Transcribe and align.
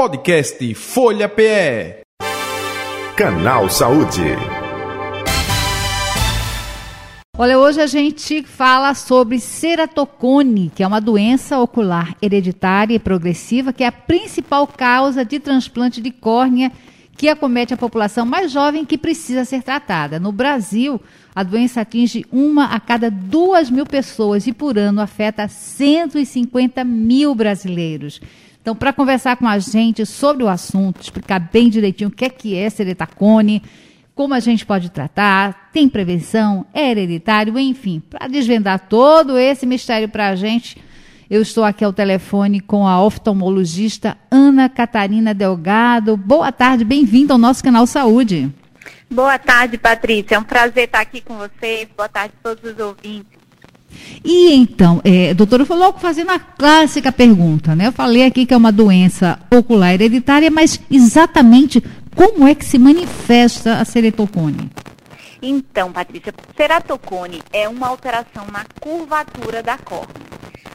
Podcast 0.00 0.74
Folha 0.76 1.28
PE. 1.28 2.00
Canal 3.14 3.68
Saúde. 3.68 4.22
Olha, 7.36 7.58
hoje 7.58 7.82
a 7.82 7.86
gente 7.86 8.42
fala 8.42 8.94
sobre 8.94 9.38
ceratocone, 9.38 10.72
que 10.74 10.82
é 10.82 10.86
uma 10.86 11.02
doença 11.02 11.58
ocular 11.58 12.16
hereditária 12.22 12.94
e 12.94 12.98
progressiva, 12.98 13.74
que 13.74 13.84
é 13.84 13.88
a 13.88 13.92
principal 13.92 14.66
causa 14.66 15.22
de 15.22 15.38
transplante 15.38 16.00
de 16.00 16.10
córnea 16.10 16.72
que 17.14 17.28
acomete 17.28 17.74
a 17.74 17.76
população 17.76 18.24
mais 18.24 18.50
jovem 18.50 18.86
que 18.86 18.96
precisa 18.96 19.44
ser 19.44 19.62
tratada. 19.62 20.18
No 20.18 20.32
Brasil, 20.32 20.98
a 21.34 21.42
doença 21.42 21.82
atinge 21.82 22.24
uma 22.32 22.64
a 22.64 22.80
cada 22.80 23.10
duas 23.10 23.68
mil 23.68 23.84
pessoas 23.84 24.46
e 24.46 24.52
por 24.54 24.78
ano 24.78 25.02
afeta 25.02 25.46
150 25.46 26.82
mil 26.84 27.34
brasileiros. 27.34 28.18
Então, 28.60 28.76
para 28.76 28.92
conversar 28.92 29.36
com 29.36 29.48
a 29.48 29.58
gente 29.58 30.04
sobre 30.04 30.44
o 30.44 30.48
assunto, 30.48 31.00
explicar 31.00 31.38
bem 31.38 31.70
direitinho 31.70 32.08
o 32.08 32.12
que 32.12 32.26
é 32.26 32.28
que 32.28 32.54
é 32.54 32.68
ceretacone, 32.68 33.62
como 34.14 34.34
a 34.34 34.40
gente 34.40 34.66
pode 34.66 34.90
tratar, 34.90 35.70
tem 35.72 35.88
prevenção, 35.88 36.66
é 36.74 36.90
hereditário, 36.90 37.58
enfim, 37.58 38.00
para 38.00 38.28
desvendar 38.28 38.80
todo 38.80 39.38
esse 39.38 39.64
mistério 39.64 40.10
para 40.10 40.28
a 40.28 40.36
gente, 40.36 40.76
eu 41.30 41.40
estou 41.40 41.64
aqui 41.64 41.84
ao 41.84 41.92
telefone 41.92 42.60
com 42.60 42.86
a 42.86 43.02
oftalmologista 43.02 44.18
Ana 44.30 44.68
Catarina 44.68 45.32
Delgado. 45.32 46.16
Boa 46.16 46.50
tarde, 46.52 46.84
bem-vinda 46.84 47.32
ao 47.32 47.38
nosso 47.38 47.62
canal 47.62 47.86
Saúde. 47.86 48.52
Boa 49.08 49.38
tarde, 49.38 49.78
Patrícia. 49.78 50.34
É 50.34 50.38
um 50.38 50.44
prazer 50.44 50.84
estar 50.84 51.00
aqui 51.00 51.20
com 51.20 51.38
vocês. 51.38 51.88
Boa 51.96 52.08
tarde 52.08 52.34
a 52.38 52.48
todos 52.48 52.72
os 52.72 52.78
ouvintes. 52.78 53.39
E 54.24 54.52
então, 54.54 55.00
é, 55.04 55.32
doutora, 55.34 55.62
eu 55.62 55.66
vou 55.66 55.78
logo 55.78 55.98
fazendo 55.98 56.30
a 56.30 56.38
clássica 56.38 57.10
pergunta, 57.10 57.74
né? 57.74 57.86
Eu 57.86 57.92
falei 57.92 58.24
aqui 58.24 58.46
que 58.46 58.54
é 58.54 58.56
uma 58.56 58.72
doença 58.72 59.38
ocular 59.50 59.94
hereditária, 59.94 60.50
mas 60.50 60.80
exatamente 60.90 61.82
como 62.14 62.46
é 62.46 62.54
que 62.54 62.64
se 62.64 62.78
manifesta 62.78 63.78
a 63.78 63.84
ceratocone? 63.84 64.70
Então, 65.42 65.90
Patrícia, 65.90 66.34
ceratocone 66.56 67.42
é 67.52 67.68
uma 67.68 67.88
alteração 67.88 68.46
na 68.52 68.64
curvatura 68.78 69.62
da 69.62 69.78
córnea. 69.78 70.30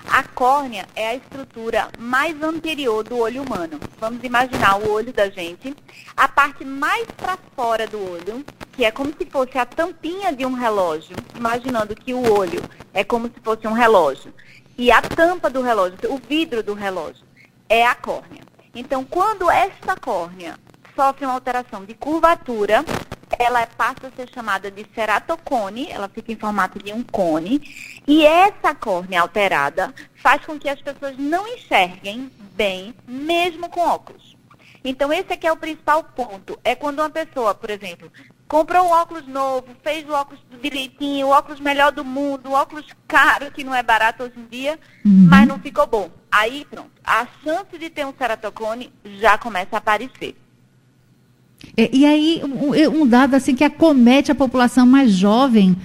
A 0.10 0.24
córnea 0.24 0.86
é 0.96 1.10
a 1.10 1.16
estrutura 1.16 1.90
mais 2.00 2.42
anterior 2.42 3.04
do 3.04 3.18
olho 3.18 3.44
humano. 3.44 3.80
Vamos 4.00 4.24
imaginar 4.24 4.78
o 4.80 4.90
olho 4.90 5.12
da 5.12 5.30
gente, 5.30 5.76
a 6.16 6.28
parte 6.28 6.64
mais 6.64 7.06
para 7.18 7.38
fora 7.56 7.86
do 7.86 8.00
olho, 8.00 8.44
que 8.76 8.84
é 8.84 8.92
como 8.92 9.14
se 9.18 9.26
fosse 9.26 9.58
a 9.58 9.66
tampinha 9.66 10.34
de 10.34 10.46
um 10.46 10.54
relógio, 10.54 11.16
imaginando 11.36 11.96
que 11.96 12.14
o 12.14 12.34
olho 12.34 12.62
é 12.94 13.04
como 13.04 13.28
se 13.28 13.40
fosse 13.42 13.66
um 13.68 13.74
relógio. 13.74 14.34
E 14.78 14.92
a 14.92 15.02
tampa 15.02 15.50
do 15.50 15.62
relógio, 15.62 15.98
o 16.10 16.18
vidro 16.18 16.62
do 16.62 16.74
relógio, 16.74 17.26
é 17.70 17.86
a 17.86 17.96
córnea. 17.96 18.42
Então, 18.74 19.06
quando 19.06 19.50
esta 19.50 19.96
córnea 19.96 20.60
sofre 20.94 21.26
uma 21.26 21.34
alteração 21.34 21.86
de 21.86 21.94
curvatura, 21.94 22.84
ela 23.40 23.66
passa 23.66 24.08
a 24.08 24.12
ser 24.12 24.30
chamada 24.30 24.70
de 24.70 24.86
ceratocone, 24.94 25.90
ela 25.90 26.10
fica 26.10 26.32
em 26.32 26.38
formato 26.38 26.78
de 26.80 26.92
um 26.92 27.02
cone, 27.02 27.62
e 28.06 28.26
essa 28.26 28.76
córnea 28.76 29.22
alterada 29.22 29.94
faz 30.16 30.46
com 30.46 30.60
que 30.60 30.68
as 30.68 30.82
pessoas 30.82 31.18
não 31.18 31.48
enxerguem 31.48 32.30
bem, 32.54 32.94
mesmo 33.08 33.70
com 33.70 33.80
óculos. 33.80 34.36
Então, 34.84 35.12
esse 35.12 35.34
aqui 35.34 35.48
é 35.48 35.52
o 35.52 35.58
principal 35.58 36.04
ponto. 36.04 36.60
É 36.64 36.76
quando 36.76 37.00
uma 37.00 37.10
pessoa, 37.10 37.56
por 37.56 37.72
exemplo, 37.72 38.12
comprou 38.48 38.86
um 38.86 38.92
óculos 38.92 39.28
novo, 39.28 39.68
fez 39.84 40.08
o 40.08 40.14
óculos 40.14 40.40
direitinho, 40.62 41.28
o 41.28 41.32
óculos 41.32 41.60
melhor 41.60 41.92
do 41.92 42.06
mundo, 42.06 42.50
o 42.50 42.54
óculos 42.54 42.86
caro, 43.08 43.52
que 43.52 43.64
não 43.64 43.74
é 43.74 43.82
barato 43.82 44.24
hoje 44.24 44.34
em 44.38 44.46
dia, 44.50 44.80
uhum. 45.04 45.28
mas 45.30 45.48
não 45.48 45.60
ficou 45.60 45.88
bom. 45.88 46.10
Aí, 46.32 46.66
pronto, 46.70 46.92
a 47.04 47.28
chance 47.44 47.78
de 47.78 47.90
ter 47.90 48.06
um 48.06 48.14
ceratocone 48.18 48.92
já 49.20 49.38
começa 49.38 49.76
a 49.76 49.78
aparecer. 49.78 50.36
É, 51.76 51.90
e 51.92 52.06
aí, 52.06 52.42
um, 52.44 53.02
um, 53.02 53.08
dado 53.08 53.36
assim 53.36 53.56
que 53.56 53.64
acomete 53.64 54.32
a 54.32 54.36
população 54.36 54.86
mais 54.86 55.12
jovem, 55.12 55.76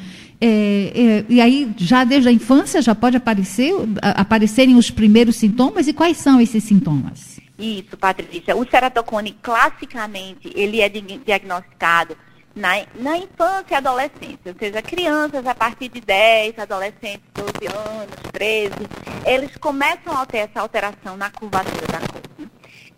é, 0.41 0.47
é, 0.49 1.25
e 1.29 1.41
aí 1.41 1.73
já 1.77 2.05
desde 2.05 2.29
a 2.29 2.33
infância 2.33 2.83
já 2.83 2.95
pode 2.95 3.17
aparecer, 3.17 3.73
aparecerem 4.03 4.77
os 4.77 4.91
primeiros 4.91 5.37
sintomas, 5.37 5.89
e 5.89 5.93
quais 5.93 6.17
são 6.19 6.41
esses 6.41 6.65
sintomas? 6.65 7.41
Isso, 7.59 7.97
Patrícia. 7.97 8.57
O 8.57 8.67
ceratocone, 8.69 9.37
classicamente, 9.41 10.51
ele 10.55 10.81
é 10.81 10.89
diagnosticado 10.89 12.17
na, 12.55 12.85
na 12.95 13.17
infância 13.17 13.73
e 13.73 13.75
adolescência, 13.75 14.53
ou 14.53 14.55
seja, 14.59 14.83
crianças 14.83 15.47
a 15.47 15.55
partir 15.55 15.89
de 15.89 16.01
10, 16.01 16.59
adolescentes, 16.59 17.23
12 17.35 17.51
anos, 17.67 18.15
13, 18.33 18.75
eles 19.25 19.57
começam 19.57 20.17
a 20.17 20.27
ter 20.27 20.39
essa 20.39 20.61
alteração 20.61 21.17
na 21.17 21.31
curvatura 21.31 21.87
da 21.87 21.99
córnea 22.01 22.21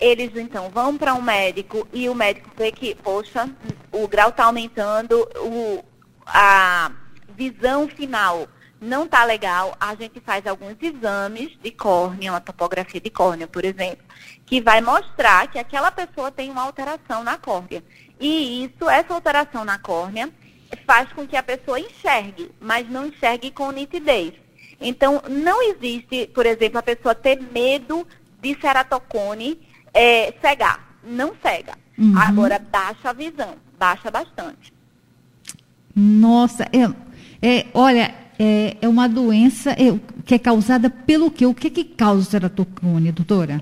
eles 0.03 0.33
então 0.35 0.69
vão 0.69 0.99
para 0.99 1.15
um 1.15 1.23
médico 1.23 1.87
e 1.93 2.09
o 2.09 2.15
médico 2.15 2.51
vê 2.57 2.73
que, 2.73 2.93
poxa, 2.97 3.49
o 3.93 4.09
grau 4.09 4.31
está 4.31 4.47
aumentando, 4.47 5.17
o, 5.37 5.85
a 6.27 6.91
visão 7.37 7.87
final 7.87 8.49
não 8.81 9.05
está 9.05 9.25
legal, 9.25 9.77
a 9.79 9.95
gente 9.95 10.19
faz 10.21 10.45
alguns 10.45 10.75
exames 10.83 11.57
de 11.63 11.71
córnea, 11.71 12.33
uma 12.33 12.41
topografia 12.41 13.01
de 13.01 13.11
córnea, 13.11 13.47
por 13.47 13.65
exemplo, 13.65 14.05
que 14.45 14.61
vai 14.61 14.81
mostrar 14.81 15.47
que 15.47 15.59
aquela 15.59 15.93
pessoa 15.93 16.33
tem 16.33 16.51
uma 16.51 16.63
alteração 16.63 17.23
na 17.23 17.39
córnea. 17.39 17.83
E 18.23 18.65
isso, 18.65 18.89
essa 18.89 19.13
alteração 19.13 19.65
na 19.65 19.79
córnea, 19.79 20.31
faz 20.87 21.13
com 21.13 21.27
que 21.27 21.37
a 21.37 21.43
pessoa 21.43 21.81
enxergue, 21.81 22.53
mas 22.61 22.89
não 22.89 23.09
enxergue 23.09 23.51
com 23.51 23.73
nitidez. 23.73 24.35
Então, 24.81 25.21
não 25.29 25.61
existe, 25.61 26.29
por 26.29 26.47
exemplo, 26.47 26.79
a 26.79 26.83
pessoa 26.85 27.17
ter 27.17 27.43
medo 27.53 28.07
de 28.41 28.57
ceratocone 28.61 29.59
é, 29.93 30.33
cegar. 30.41 30.97
Não 31.03 31.33
cega. 31.43 31.73
Uhum. 31.99 32.17
Agora, 32.17 32.61
baixa 32.61 33.11
a 33.11 33.13
visão. 33.13 33.57
Baixa 33.77 34.09
bastante. 34.09 34.73
Nossa, 35.95 36.69
é, 36.73 36.85
é 37.45 37.67
olha, 37.75 38.15
é, 38.39 38.77
é 38.81 38.89
uma 38.89 39.09
doença 39.09 39.73
é, 39.73 39.99
que 40.25 40.37
é 40.37 40.39
causada 40.39 40.89
pelo 40.89 41.29
quê? 41.29 41.45
O 41.45 41.55
que 41.55 41.69
que 41.69 41.83
causa 41.85 42.21
o 42.21 42.31
ceratocone, 42.31 43.11
doutora? 43.11 43.61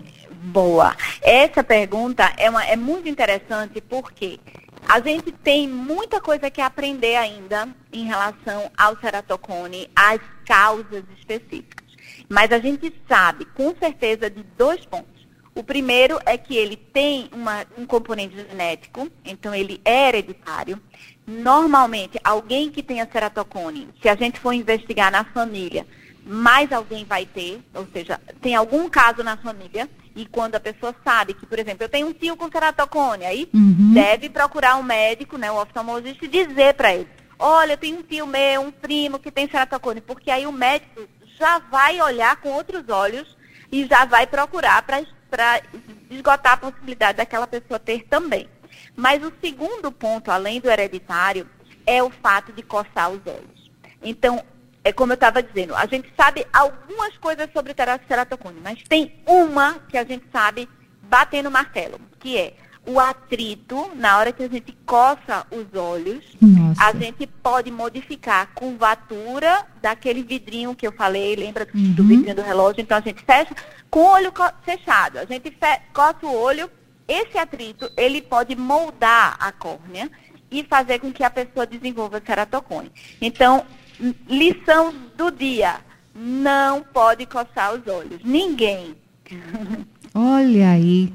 Boa. 0.50 0.96
Essa 1.22 1.62
pergunta 1.62 2.32
é, 2.36 2.50
uma, 2.50 2.64
é 2.64 2.74
muito 2.74 3.08
interessante 3.08 3.80
porque 3.80 4.40
a 4.88 4.98
gente 5.00 5.30
tem 5.30 5.68
muita 5.68 6.20
coisa 6.20 6.50
que 6.50 6.60
aprender 6.60 7.14
ainda 7.14 7.68
em 7.92 8.04
relação 8.04 8.68
ao 8.76 8.96
ceratocone, 8.96 9.88
às 9.94 10.20
causas 10.44 11.04
específicas. 11.16 11.86
Mas 12.28 12.50
a 12.50 12.58
gente 12.58 12.92
sabe 13.08 13.44
com 13.44 13.72
certeza 13.76 14.28
de 14.28 14.42
dois 14.58 14.84
pontos. 14.84 15.20
O 15.54 15.62
primeiro 15.62 16.18
é 16.26 16.36
que 16.36 16.56
ele 16.56 16.76
tem 16.76 17.28
uma, 17.32 17.64
um 17.78 17.86
componente 17.86 18.34
genético, 18.34 19.08
então 19.24 19.54
ele 19.54 19.80
é 19.84 20.08
hereditário. 20.08 20.80
Normalmente, 21.24 22.18
alguém 22.24 22.70
que 22.70 22.82
tenha 22.82 23.08
ceratocone, 23.10 23.88
se 24.02 24.08
a 24.08 24.16
gente 24.16 24.40
for 24.40 24.52
investigar 24.52 25.12
na 25.12 25.22
família, 25.22 25.86
mais 26.24 26.72
alguém 26.72 27.04
vai 27.04 27.24
ter, 27.24 27.60
ou 27.72 27.86
seja, 27.92 28.20
tem 28.40 28.56
algum 28.56 28.88
caso 28.88 29.22
na 29.22 29.36
família, 29.36 29.88
e 30.20 30.26
quando 30.26 30.54
a 30.54 30.60
pessoa 30.60 30.94
sabe 31.02 31.32
que, 31.32 31.46
por 31.46 31.58
exemplo, 31.58 31.84
eu 31.84 31.88
tenho 31.88 32.06
um 32.06 32.12
tio 32.12 32.36
com 32.36 32.50
ceratocone, 32.50 33.24
aí 33.24 33.48
uhum. 33.54 33.94
deve 33.94 34.28
procurar 34.28 34.76
um 34.76 34.82
médico, 34.82 35.38
né, 35.38 35.50
um 35.50 35.56
oftalmologista, 35.56 36.26
e 36.26 36.28
dizer 36.28 36.74
para 36.74 36.94
ele, 36.94 37.08
olha, 37.38 37.72
eu 37.72 37.78
tenho 37.78 37.98
um 37.98 38.02
tio 38.02 38.26
meu, 38.26 38.60
um 38.60 38.70
primo 38.70 39.18
que 39.18 39.30
tem 39.30 39.48
ceratocone, 39.48 40.02
porque 40.02 40.30
aí 40.30 40.46
o 40.46 40.52
médico 40.52 41.08
já 41.38 41.58
vai 41.58 42.00
olhar 42.02 42.36
com 42.36 42.50
outros 42.50 42.86
olhos 42.90 43.34
e 43.72 43.86
já 43.86 44.04
vai 44.04 44.26
procurar 44.26 44.82
para 44.82 45.02
para 45.30 45.62
esgotar 46.10 46.54
a 46.54 46.56
possibilidade 46.56 47.18
daquela 47.18 47.46
pessoa 47.46 47.78
ter 47.78 48.02
também. 48.10 48.48
Mas 48.96 49.22
o 49.22 49.32
segundo 49.40 49.92
ponto, 49.92 50.28
além 50.28 50.60
do 50.60 50.68
hereditário, 50.68 51.48
é 51.86 52.02
o 52.02 52.10
fato 52.10 52.52
de 52.52 52.64
coçar 52.64 53.10
os 53.10 53.20
olhos. 53.24 53.70
Então, 54.02 54.42
é 54.82 54.92
como 54.92 55.12
eu 55.12 55.14
estava 55.14 55.42
dizendo, 55.42 55.74
a 55.74 55.86
gente 55.86 56.10
sabe 56.16 56.46
algumas 56.52 57.16
coisas 57.18 57.48
sobre 57.52 57.74
ceratocone, 58.08 58.60
mas 58.62 58.82
tem 58.88 59.14
uma 59.26 59.74
que 59.88 59.98
a 59.98 60.04
gente 60.04 60.24
sabe 60.32 60.68
batendo 61.02 61.50
martelo, 61.50 62.00
que 62.18 62.38
é 62.38 62.54
o 62.86 62.98
atrito, 62.98 63.90
na 63.94 64.18
hora 64.18 64.32
que 64.32 64.42
a 64.42 64.48
gente 64.48 64.72
coça 64.86 65.46
os 65.50 65.78
olhos, 65.78 66.24
Nossa. 66.40 66.82
a 66.82 66.92
gente 66.94 67.26
pode 67.26 67.70
modificar 67.70 68.42
a 68.42 68.46
curvatura 68.46 69.66
daquele 69.82 70.22
vidrinho 70.22 70.74
que 70.74 70.86
eu 70.86 70.92
falei, 70.92 71.36
lembra 71.36 71.68
uhum. 71.74 71.92
do 71.92 72.04
vidrinho 72.04 72.34
do 72.34 72.42
relógio? 72.42 72.80
Então 72.80 72.96
a 72.96 73.02
gente 73.02 73.22
fecha 73.22 73.54
com 73.90 74.00
o 74.00 74.12
olho 74.12 74.32
fechado. 74.62 75.18
A 75.18 75.24
gente 75.26 75.54
coça 75.92 76.26
o 76.26 76.34
olho, 76.34 76.70
esse 77.06 77.36
atrito, 77.36 77.90
ele 77.96 78.22
pode 78.22 78.56
moldar 78.56 79.36
a 79.38 79.52
córnea 79.52 80.10
e 80.50 80.64
fazer 80.64 80.98
com 80.98 81.12
que 81.12 81.22
a 81.22 81.30
pessoa 81.30 81.66
desenvolva 81.66 82.22
ceratocone. 82.24 82.90
Então, 83.20 83.64
lição 84.28 84.94
do 85.16 85.30
dia, 85.30 85.76
não 86.14 86.82
pode 86.82 87.26
coçar 87.26 87.74
os 87.74 87.86
olhos. 87.86 88.20
Ninguém. 88.24 88.94
Olha 90.14 90.70
aí. 90.70 91.12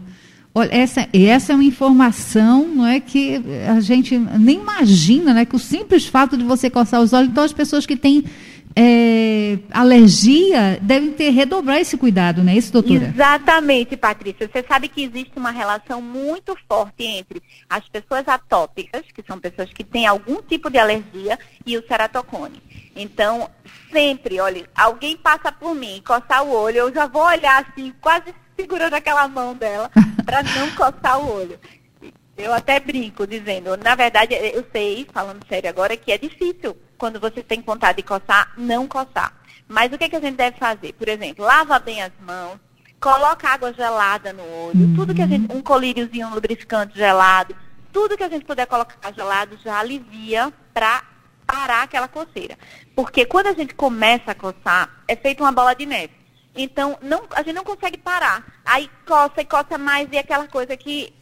Olha, 0.58 0.70
essa, 0.74 1.10
essa 1.14 1.52
é 1.52 1.56
uma 1.56 1.66
informação 1.66 2.66
não 2.66 2.88
é, 2.88 3.02
que 3.02 3.42
a 3.68 3.80
gente 3.82 4.18
nem 4.18 4.58
imagina, 4.58 5.34
né? 5.34 5.46
Que 5.46 5.56
o 5.56 5.60
simples 5.60 6.06
fato 6.06 6.38
de 6.38 6.46
você 6.46 6.70
coçar 6.70 7.02
os 7.02 7.12
olhos, 7.12 7.30
então 7.30 7.44
as 7.44 7.52
pessoas 7.52 7.86
que 7.86 7.98
têm 7.98 8.24
é, 8.76 9.58
alergia, 9.72 10.78
devem 10.82 11.12
ter 11.12 11.30
redobrar 11.30 11.78
esse 11.78 11.98
cuidado, 11.98 12.44
não 12.44 12.52
é 12.52 12.58
isso, 12.58 12.74
doutora? 12.74 13.06
Exatamente, 13.14 13.96
Patrícia. 13.96 14.50
Você 14.52 14.64
sabe 14.68 14.90
que 14.90 15.04
existe 15.04 15.32
uma 15.38 15.52
relação 15.52 16.02
muito 16.02 16.56
forte 16.68 17.04
entre 17.04 17.42
as 17.70 17.88
pessoas 17.88 18.28
atópicas, 18.28 19.04
que 19.14 19.24
são 19.26 19.40
pessoas 19.40 19.72
que 19.72 19.84
têm 19.84 20.06
algum 20.06 20.42
tipo 20.42 20.70
de 20.70 20.78
alergia, 20.78 21.40
e 21.66 21.78
o 21.78 21.88
ceratocone. 21.88 22.62
Então, 22.96 23.50
sempre, 23.92 24.40
olha, 24.40 24.68
alguém 24.74 25.18
passa 25.18 25.52
por 25.52 25.76
mim, 25.76 26.02
coçar 26.06 26.44
o 26.44 26.52
olho, 26.52 26.78
eu 26.78 26.94
já 26.94 27.08
vou 27.08 27.24
olhar 27.24 27.66
assim, 27.66 27.94
quase 28.00 28.34
segurando 28.56 28.94
aquela 28.94 29.28
mão 29.28 29.54
dela, 29.54 29.92
para 30.26 30.42
não 30.42 30.72
coçar 30.72 31.20
o 31.20 31.30
olho. 31.30 31.60
Eu 32.38 32.54
até 32.54 32.80
brinco 32.80 33.28
dizendo, 33.28 33.76
na 33.78 33.96
verdade, 33.96 34.34
eu 34.34 34.66
sei, 34.72 35.08
falando 35.14 35.46
sério 35.48 35.70
agora, 35.70 35.96
que 35.96 36.12
é 36.12 36.18
difícil 36.18 36.76
quando 36.98 37.20
você 37.20 37.44
tem 37.44 37.62
vontade 37.62 37.98
de 37.98 38.04
coçar, 38.04 38.52
não 38.58 38.88
coçar. 38.88 39.34
Mas 39.68 39.92
o 39.92 39.98
que, 39.98 40.10
que 40.10 40.16
a 40.16 40.22
gente 40.22 40.36
deve 40.36 40.58
fazer? 40.58 40.94
Por 40.94 41.08
exemplo, 41.08 41.44
lava 41.44 41.80
bem 41.80 42.02
as 42.02 42.12
mãos, 42.22 42.60
coloca 43.00 43.50
água 43.50 43.74
gelada 43.74 44.32
no 44.32 44.44
olho, 44.44 44.80
uhum. 44.80 44.96
tudo 44.96 45.16
que 45.16 45.22
a 45.22 45.28
gente, 45.28 45.54
um 45.54 45.62
colíriozinho, 45.62 46.28
um 46.28 46.34
lubrificante 46.34 46.98
gelado, 46.98 47.56
tudo 47.92 48.18
que 48.18 48.24
a 48.24 48.30
gente 48.30 48.46
puder 48.46 48.68
colocar 48.68 49.14
gelado 49.14 49.58
já 49.64 49.80
alivia 49.80 50.52
para 50.74 51.04
parar 51.46 51.84
aquela 51.84 52.08
coceira. 52.08 52.58
Porque 52.96 53.26
quando 53.26 53.48
a 53.48 53.54
gente 53.54 53.74
começa 53.74 54.32
a 54.32 54.36
coçar, 54.36 55.04
é 55.08 55.16
feito 55.16 55.42
uma 55.42 55.52
bola 55.52 55.74
de 55.74 55.86
neve. 55.86 56.14
Então, 56.56 56.98
não, 57.02 57.24
a 57.32 57.44
gente 57.44 57.56
não 57.56 57.64
consegue 57.64 57.98
parar. 57.98 58.46
Aí 58.64 58.90
coça 59.06 59.42
e 59.42 59.46
coça 59.46 59.78
mais 59.78 60.08
e 60.12 60.18
aquela 60.18 60.48
coisa 60.48 60.78
que 60.78 61.14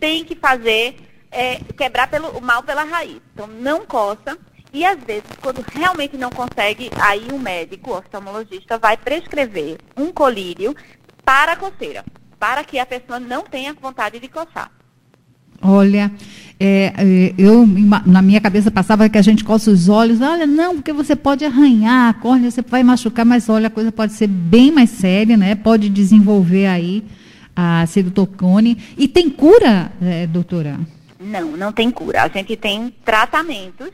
tem 0.00 0.24
que 0.24 0.34
fazer 0.34 0.96
é 1.30 1.56
quebrar 1.76 2.08
pelo, 2.08 2.28
o 2.30 2.42
mal 2.42 2.62
pela 2.62 2.82
raiz. 2.82 3.20
Então, 3.32 3.46
não 3.46 3.86
coça. 3.86 4.36
E 4.72 4.84
às 4.84 4.98
vezes, 5.04 5.24
quando 5.40 5.64
realmente 5.72 6.16
não 6.16 6.30
consegue, 6.30 6.90
aí 7.00 7.28
o 7.30 7.38
médico, 7.38 7.90
o 7.90 7.98
oftalmologista, 7.98 8.78
vai 8.78 8.96
prescrever 8.96 9.78
um 9.96 10.10
colírio 10.10 10.74
para 11.24 11.52
a 11.52 11.56
coceira, 11.56 12.04
para 12.38 12.64
que 12.64 12.78
a 12.78 12.86
pessoa 12.86 13.20
não 13.20 13.42
tenha 13.42 13.74
vontade 13.74 14.18
de 14.18 14.28
coçar. 14.28 14.70
Olha, 15.62 16.10
é, 16.58 16.92
é 16.96 17.34
eu 17.38 17.66
na 18.04 18.20
minha 18.20 18.40
cabeça 18.40 18.70
passava 18.70 19.08
que 19.08 19.18
a 19.18 19.22
gente 19.22 19.44
coça 19.44 19.70
os 19.70 19.88
olhos. 19.88 20.20
Olha, 20.20 20.46
não, 20.46 20.74
porque 20.76 20.92
você 20.92 21.14
pode 21.14 21.44
arranhar 21.44 22.10
a 22.10 22.14
córnea, 22.14 22.50
você 22.50 22.62
vai 22.62 22.82
machucar, 22.82 23.24
mas 23.24 23.48
olha, 23.48 23.68
a 23.68 23.70
coisa 23.70 23.92
pode 23.92 24.12
ser 24.12 24.26
bem 24.26 24.70
mais 24.70 24.90
séria, 24.90 25.36
né? 25.36 25.54
Pode 25.54 25.88
desenvolver 25.88 26.66
aí 26.66 27.04
a 27.54 27.86
cedotocone. 27.86 28.76
E 28.96 29.06
tem 29.06 29.30
cura, 29.30 29.92
é, 30.00 30.26
doutora? 30.26 30.80
Não, 31.20 31.56
não 31.56 31.72
tem 31.72 31.90
cura. 31.90 32.24
A 32.24 32.28
gente 32.28 32.56
tem 32.56 32.92
tratamentos. 33.04 33.90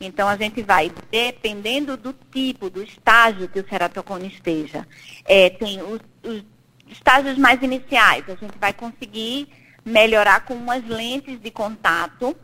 Então, 0.00 0.28
a 0.28 0.36
gente 0.36 0.62
vai, 0.62 0.92
dependendo 1.10 1.96
do 1.96 2.14
tipo, 2.32 2.70
do 2.70 2.82
estágio 2.82 3.48
que 3.48 3.58
o 3.58 3.68
ceratocone 3.68 4.28
esteja, 4.28 4.86
é, 5.24 5.50
tem 5.50 5.82
os, 5.82 6.00
os 6.22 6.44
estágios 6.88 7.36
mais 7.36 7.60
iniciais, 7.62 8.24
a 8.28 8.34
gente 8.34 8.56
vai 8.60 8.72
conseguir 8.72 9.48
melhorar 9.88 10.44
com 10.44 10.54
umas 10.54 10.86
lentes 10.86 11.40
de 11.40 11.50
contato 11.50 12.36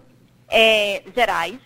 é, 0.49 1.03
gerais, 1.15 1.59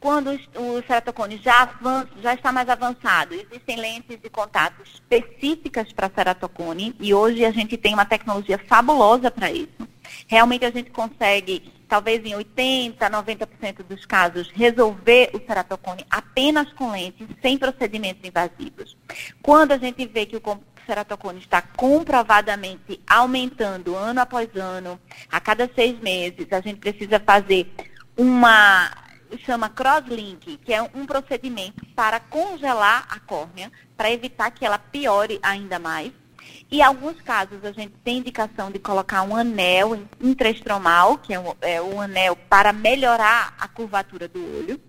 quando 0.00 0.30
o 0.30 0.82
ceratocone 0.86 1.40
já, 1.42 1.62
avança, 1.62 2.08
já 2.22 2.34
está 2.34 2.52
mais 2.52 2.68
avançado, 2.68 3.34
existem 3.34 3.76
lentes 3.76 4.20
de 4.20 4.30
contato 4.30 4.80
específicas 4.82 5.92
para 5.92 6.08
ceratocone 6.08 6.94
e 7.00 7.12
hoje 7.12 7.44
a 7.44 7.50
gente 7.50 7.76
tem 7.76 7.94
uma 7.94 8.04
tecnologia 8.04 8.58
fabulosa 8.58 9.30
para 9.30 9.50
isso. 9.50 9.88
Realmente 10.28 10.64
a 10.64 10.70
gente 10.70 10.90
consegue, 10.90 11.72
talvez 11.88 12.24
em 12.24 12.32
80%, 12.32 12.96
90% 12.96 13.82
dos 13.88 14.06
casos, 14.06 14.50
resolver 14.54 15.30
o 15.34 15.44
ceratocone 15.44 16.04
apenas 16.08 16.72
com 16.74 16.92
lentes, 16.92 17.26
sem 17.42 17.58
procedimentos 17.58 18.22
invasivos. 18.24 18.96
Quando 19.42 19.72
a 19.72 19.78
gente 19.78 20.06
vê 20.06 20.26
que 20.26 20.36
o 20.36 20.40
ceratocone 20.88 21.38
está 21.38 21.60
comprovadamente 21.60 22.98
aumentando 23.06 23.94
ano 23.94 24.20
após 24.20 24.48
ano, 24.56 24.98
a 25.30 25.38
cada 25.38 25.70
seis 25.74 26.00
meses, 26.00 26.50
a 26.50 26.60
gente 26.60 26.80
precisa 26.80 27.20
fazer 27.20 27.70
uma 28.16 28.90
chama 29.44 29.68
crosslink, 29.68 30.56
que 30.56 30.72
é 30.72 30.80
um 30.80 31.04
procedimento 31.04 31.84
para 31.94 32.18
congelar 32.18 33.06
a 33.10 33.20
córnea, 33.20 33.70
para 33.94 34.10
evitar 34.10 34.50
que 34.50 34.64
ela 34.64 34.78
piore 34.78 35.38
ainda 35.42 35.78
mais. 35.78 36.10
E 36.70 36.78
em 36.78 36.82
alguns 36.82 37.20
casos 37.20 37.62
a 37.62 37.72
gente 37.72 37.92
tem 38.02 38.18
indicação 38.18 38.70
de 38.70 38.78
colocar 38.78 39.22
um 39.22 39.36
anel 39.36 40.02
intrastromal, 40.18 41.18
que 41.18 41.34
é 41.34 41.38
um, 41.38 41.54
é 41.60 41.82
um 41.82 42.00
anel 42.00 42.34
para 42.48 42.72
melhorar 42.72 43.54
a 43.60 43.68
curvatura 43.68 44.26
do 44.26 44.40
olho. 44.40 44.80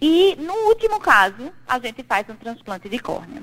E 0.00 0.36
no 0.36 0.54
último 0.68 1.00
caso, 1.00 1.52
a 1.66 1.80
gente 1.80 2.04
faz 2.04 2.28
um 2.28 2.36
transplante 2.36 2.88
de 2.88 2.98
córnea. 3.00 3.42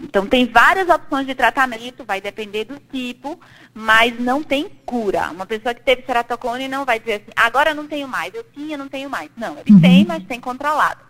Então, 0.00 0.26
tem 0.26 0.46
várias 0.46 0.88
opções 0.88 1.26
de 1.26 1.34
tratamento, 1.34 2.04
vai 2.04 2.20
depender 2.20 2.64
do 2.64 2.80
tipo, 2.92 3.38
mas 3.72 4.18
não 4.18 4.42
tem 4.42 4.68
cura. 4.84 5.30
Uma 5.30 5.46
pessoa 5.46 5.74
que 5.74 5.82
teve 5.82 6.02
ceratocone 6.04 6.68
não 6.68 6.84
vai 6.84 6.98
dizer 6.98 7.14
assim, 7.14 7.32
agora 7.36 7.72
não 7.72 7.86
tenho 7.86 8.08
mais, 8.08 8.34
eu 8.34 8.44
tinha, 8.52 8.76
não 8.76 8.88
tenho 8.88 9.08
mais. 9.08 9.30
Não, 9.36 9.56
ele 9.58 9.72
uhum. 9.72 9.80
tem, 9.80 10.04
mas 10.04 10.24
tem 10.24 10.40
controlado. 10.40 11.00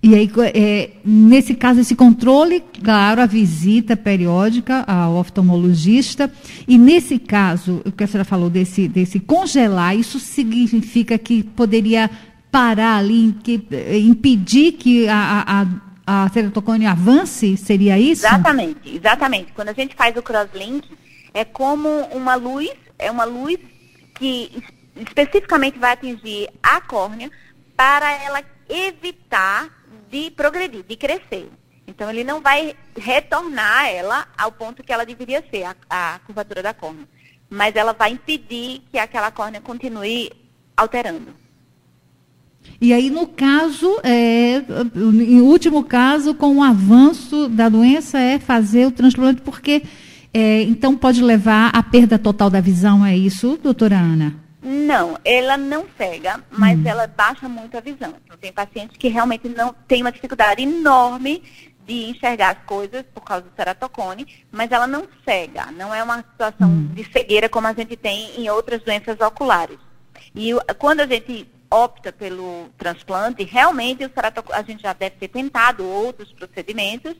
E 0.00 0.14
aí, 0.14 0.30
é, 0.54 0.90
nesse 1.04 1.56
caso, 1.56 1.80
esse 1.80 1.96
controle, 1.96 2.62
claro, 2.82 3.20
a 3.20 3.26
visita 3.26 3.96
periódica 3.96 4.84
ao 4.86 5.16
oftalmologista. 5.16 6.32
E 6.68 6.78
nesse 6.78 7.18
caso, 7.18 7.82
o 7.84 7.90
que 7.90 8.04
a 8.04 8.06
senhora 8.06 8.24
falou 8.24 8.48
desse, 8.48 8.86
desse 8.86 9.18
congelar, 9.18 9.96
isso 9.96 10.20
significa 10.20 11.18
que 11.18 11.42
poderia 11.42 12.08
parar 12.50 12.98
ali, 12.98 13.34
que, 13.42 13.60
impedir 14.00 14.72
que 14.72 15.08
a, 15.08 15.44
a 15.46 15.62
a 15.62 15.66
ceratocone 16.32 16.86
avance? 16.86 17.56
Seria 17.56 17.98
isso? 17.98 18.26
Exatamente, 18.26 18.96
exatamente. 18.96 19.52
Quando 19.52 19.68
a 19.68 19.72
gente 19.72 19.94
faz 19.94 20.16
o 20.16 20.22
crosslink, 20.22 20.88
é 21.34 21.44
como 21.44 21.88
uma 22.12 22.34
luz, 22.34 22.70
é 22.98 23.10
uma 23.10 23.24
luz 23.24 23.58
que 24.14 24.62
especificamente 24.96 25.78
vai 25.78 25.92
atingir 25.92 26.48
a 26.62 26.80
córnea 26.80 27.30
para 27.76 28.10
ela 28.22 28.42
evitar 28.68 29.68
de 30.10 30.30
progredir, 30.30 30.82
de 30.82 30.96
crescer. 30.96 31.48
Então 31.86 32.10
ele 32.10 32.24
não 32.24 32.40
vai 32.40 32.76
retornar 32.96 33.86
ela 33.86 34.26
ao 34.36 34.52
ponto 34.52 34.82
que 34.82 34.92
ela 34.92 35.06
deveria 35.06 35.42
ser, 35.50 35.64
a, 35.64 35.76
a 35.88 36.18
curvatura 36.20 36.62
da 36.62 36.74
córnea. 36.74 37.08
Mas 37.48 37.74
ela 37.76 37.92
vai 37.92 38.10
impedir 38.10 38.82
que 38.90 38.98
aquela 38.98 39.30
córnea 39.30 39.60
continue 39.60 40.30
alterando. 40.76 41.34
E 42.80 42.92
aí, 42.92 43.10
no 43.10 43.26
caso, 43.26 43.98
é, 44.04 44.62
em 44.94 45.40
último 45.40 45.82
caso, 45.82 46.34
com 46.34 46.56
o 46.56 46.62
avanço 46.62 47.48
da 47.48 47.68
doença, 47.68 48.18
é 48.18 48.38
fazer 48.38 48.86
o 48.86 48.92
transplante, 48.92 49.42
porque 49.42 49.82
é, 50.32 50.62
então 50.62 50.96
pode 50.96 51.22
levar 51.22 51.70
à 51.74 51.82
perda 51.82 52.18
total 52.18 52.48
da 52.48 52.60
visão, 52.60 53.04
é 53.04 53.16
isso, 53.16 53.58
doutora 53.60 53.96
Ana? 53.96 54.34
Não, 54.62 55.18
ela 55.24 55.56
não 55.56 55.86
cega, 55.96 56.42
mas 56.50 56.78
hum. 56.78 56.82
ela 56.84 57.06
baixa 57.06 57.48
muito 57.48 57.76
a 57.76 57.80
visão. 57.80 58.14
Então, 58.24 58.36
tem 58.36 58.52
pacientes 58.52 58.96
que 58.96 59.08
realmente 59.08 59.48
não 59.48 59.74
têm 59.86 60.02
uma 60.02 60.12
dificuldade 60.12 60.62
enorme 60.62 61.42
de 61.86 62.10
enxergar 62.10 62.50
as 62.50 62.66
coisas 62.66 63.02
por 63.14 63.22
causa 63.22 63.44
do 63.44 63.56
ceratocone, 63.56 64.26
mas 64.52 64.70
ela 64.70 64.86
não 64.86 65.04
cega, 65.24 65.72
não 65.72 65.94
é 65.94 66.02
uma 66.02 66.18
situação 66.18 66.68
hum. 66.68 66.90
de 66.94 67.02
cegueira 67.10 67.48
como 67.48 67.66
a 67.66 67.72
gente 67.72 67.96
tem 67.96 68.38
em 68.38 68.50
outras 68.50 68.82
doenças 68.82 69.18
oculares. 69.20 69.78
E 70.34 70.50
quando 70.78 71.00
a 71.00 71.06
gente 71.06 71.48
opta 71.70 72.12
pelo 72.12 72.68
transplante, 72.78 73.44
realmente 73.44 74.04
o 74.04 74.10
a 74.52 74.62
gente 74.62 74.82
já 74.82 74.92
deve 74.92 75.16
ter 75.16 75.28
tentado 75.28 75.86
outros 75.86 76.32
procedimentos 76.32 77.14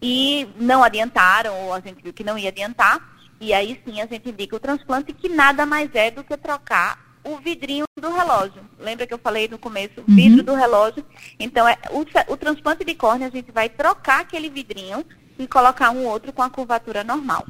e 0.00 0.46
não 0.56 0.84
adiantaram, 0.84 1.54
ou 1.62 1.72
a 1.72 1.80
gente 1.80 2.02
viu 2.02 2.12
que 2.12 2.24
não 2.24 2.38
ia 2.38 2.50
adiantar, 2.50 3.00
e 3.40 3.52
aí 3.52 3.80
sim 3.84 4.00
a 4.00 4.06
gente 4.06 4.28
indica 4.28 4.56
o 4.56 4.60
transplante, 4.60 5.12
que 5.12 5.28
nada 5.28 5.64
mais 5.64 5.90
é 5.94 6.10
do 6.10 6.24
que 6.24 6.36
trocar 6.36 7.06
o 7.24 7.38
vidrinho 7.38 7.84
do 8.00 8.14
relógio. 8.14 8.62
Lembra 8.78 9.06
que 9.06 9.12
eu 9.12 9.18
falei 9.18 9.48
no 9.48 9.58
começo? 9.58 10.00
Uhum. 10.00 10.14
Vidro 10.14 10.42
do 10.44 10.54
relógio. 10.54 11.04
Então, 11.40 11.66
é, 11.66 11.76
o, 11.90 12.04
o 12.32 12.36
transplante 12.36 12.84
de 12.84 12.94
córnea, 12.94 13.26
a 13.26 13.30
gente 13.30 13.50
vai 13.50 13.68
trocar 13.68 14.20
aquele 14.20 14.48
vidrinho 14.48 15.04
e 15.38 15.46
colocar 15.46 15.90
um 15.90 16.06
outro 16.06 16.32
com 16.32 16.42
a 16.42 16.48
curvatura 16.48 17.02
normal. 17.02 17.44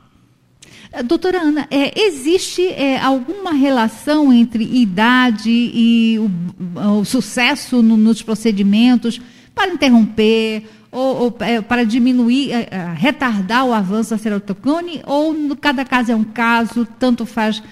Eh, 0.93 1.03
doutora 1.03 1.41
Ana, 1.41 1.67
é, 1.71 2.01
existe 2.07 2.67
é, 2.67 2.99
alguma 2.99 3.53
relação 3.53 4.33
entre 4.33 4.65
idade 4.65 5.51
e 5.51 6.19
o, 6.19 7.01
o 7.01 7.05
sucesso 7.05 7.83
no, 7.83 7.97
nos 7.97 8.23
procedimentos 8.23 9.21
para 9.55 9.73
interromper 9.73 10.69
ou, 10.91 11.17
ou 11.17 11.37
é, 11.41 11.61
para 11.61 11.85
diminuir, 11.85 12.51
retardar 12.95 13.67
o 13.67 13.73
avanço 13.73 14.11
da 14.11 14.19
serotocone? 14.19 15.03
Ou 15.05 15.35
no, 15.35 15.57
cada 15.57 15.85
caso 15.85 16.13
é 16.13 16.17
um 16.17 16.25
caso, 16.25 16.87
tanto 16.99 17.27
faz 17.27 17.63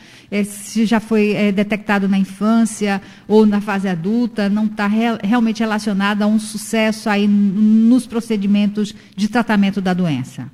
se 0.44 0.84
já 0.84 0.98
foi 0.98 1.52
detectado 1.52 2.08
na 2.08 2.18
infância 2.18 3.00
ou 3.28 3.46
na 3.46 3.60
fase 3.60 3.86
adulta, 3.88 4.48
não 4.48 4.64
está 4.64 4.88
re, 4.88 5.16
realmente 5.22 5.60
relacionado 5.60 6.22
a 6.22 6.26
um 6.26 6.40
sucesso 6.40 7.08
aí 7.08 7.28
nos 7.28 8.04
procedimentos 8.06 8.92
de 9.14 9.28
tratamento 9.28 9.80
da 9.80 9.94
doença? 9.94 10.50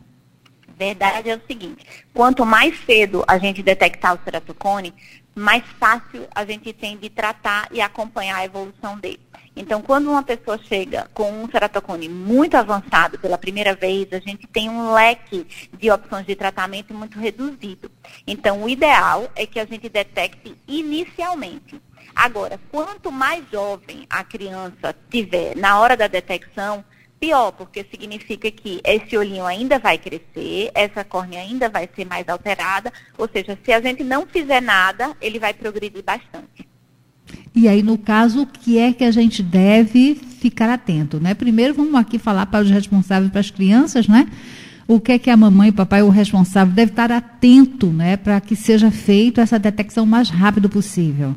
Verdade 0.80 1.28
é 1.28 1.36
o 1.36 1.46
seguinte, 1.46 1.84
quanto 2.14 2.46
mais 2.46 2.74
cedo 2.86 3.22
a 3.28 3.36
gente 3.36 3.62
detectar 3.62 4.14
o 4.14 4.24
ceratocone, 4.24 4.94
mais 5.34 5.62
fácil 5.78 6.26
a 6.34 6.42
gente 6.42 6.72
tem 6.72 6.96
de 6.96 7.10
tratar 7.10 7.68
e 7.70 7.82
acompanhar 7.82 8.36
a 8.36 8.44
evolução 8.46 8.98
dele. 8.98 9.20
Então, 9.54 9.82
quando 9.82 10.08
uma 10.10 10.22
pessoa 10.22 10.56
chega 10.56 11.10
com 11.12 11.30
um 11.30 11.50
ceratocone 11.50 12.08
muito 12.08 12.54
avançado 12.54 13.18
pela 13.18 13.36
primeira 13.36 13.74
vez, 13.74 14.10
a 14.12 14.20
gente 14.20 14.46
tem 14.46 14.70
um 14.70 14.94
leque 14.94 15.46
de 15.78 15.90
opções 15.90 16.24
de 16.24 16.34
tratamento 16.34 16.94
muito 16.94 17.18
reduzido. 17.18 17.90
Então, 18.26 18.62
o 18.62 18.68
ideal 18.68 19.30
é 19.36 19.44
que 19.44 19.60
a 19.60 19.66
gente 19.66 19.86
detecte 19.88 20.56
inicialmente. 20.66 21.78
Agora, 22.14 22.58
quanto 22.70 23.12
mais 23.12 23.44
jovem 23.52 24.06
a 24.08 24.24
criança 24.24 24.96
tiver 25.10 25.54
na 25.56 25.78
hora 25.78 25.96
da 25.96 26.06
detecção, 26.06 26.82
pior, 27.20 27.52
porque 27.52 27.84
significa 27.90 28.50
que 28.50 28.80
esse 28.82 29.16
olhinho 29.16 29.44
ainda 29.44 29.78
vai 29.78 29.98
crescer, 29.98 30.70
essa 30.74 31.04
córnea 31.04 31.40
ainda 31.40 31.68
vai 31.68 31.88
ser 31.94 32.06
mais 32.06 32.26
alterada, 32.26 32.90
ou 33.18 33.28
seja, 33.28 33.58
se 33.62 33.72
a 33.72 33.80
gente 33.80 34.02
não 34.02 34.26
fizer 34.26 34.62
nada, 34.62 35.14
ele 35.20 35.38
vai 35.38 35.52
progredir 35.52 36.02
bastante. 36.02 36.66
E 37.54 37.68
aí, 37.68 37.82
no 37.82 37.98
caso, 37.98 38.42
o 38.42 38.46
que 38.46 38.78
é 38.78 38.92
que 38.92 39.04
a 39.04 39.10
gente 39.10 39.42
deve 39.42 40.14
ficar 40.14 40.70
atento, 40.70 41.20
né? 41.20 41.34
Primeiro, 41.34 41.74
vamos 41.74 41.94
aqui 41.94 42.18
falar 42.18 42.46
para 42.46 42.64
os 42.64 42.70
responsáveis, 42.70 43.30
para 43.30 43.40
as 43.40 43.50
crianças, 43.50 44.08
né? 44.08 44.26
O 44.88 44.98
que 44.98 45.12
é 45.12 45.18
que 45.18 45.30
a 45.30 45.36
mamãe, 45.36 45.70
o 45.70 45.72
papai, 45.72 46.02
o 46.02 46.08
responsável 46.08 46.74
deve 46.74 46.92
estar 46.92 47.12
atento, 47.12 47.88
né? 47.88 48.16
Para 48.16 48.40
que 48.40 48.56
seja 48.56 48.90
feita 48.90 49.42
essa 49.42 49.58
detecção 49.58 50.04
o 50.04 50.06
mais 50.06 50.30
rápido 50.30 50.68
possível. 50.68 51.34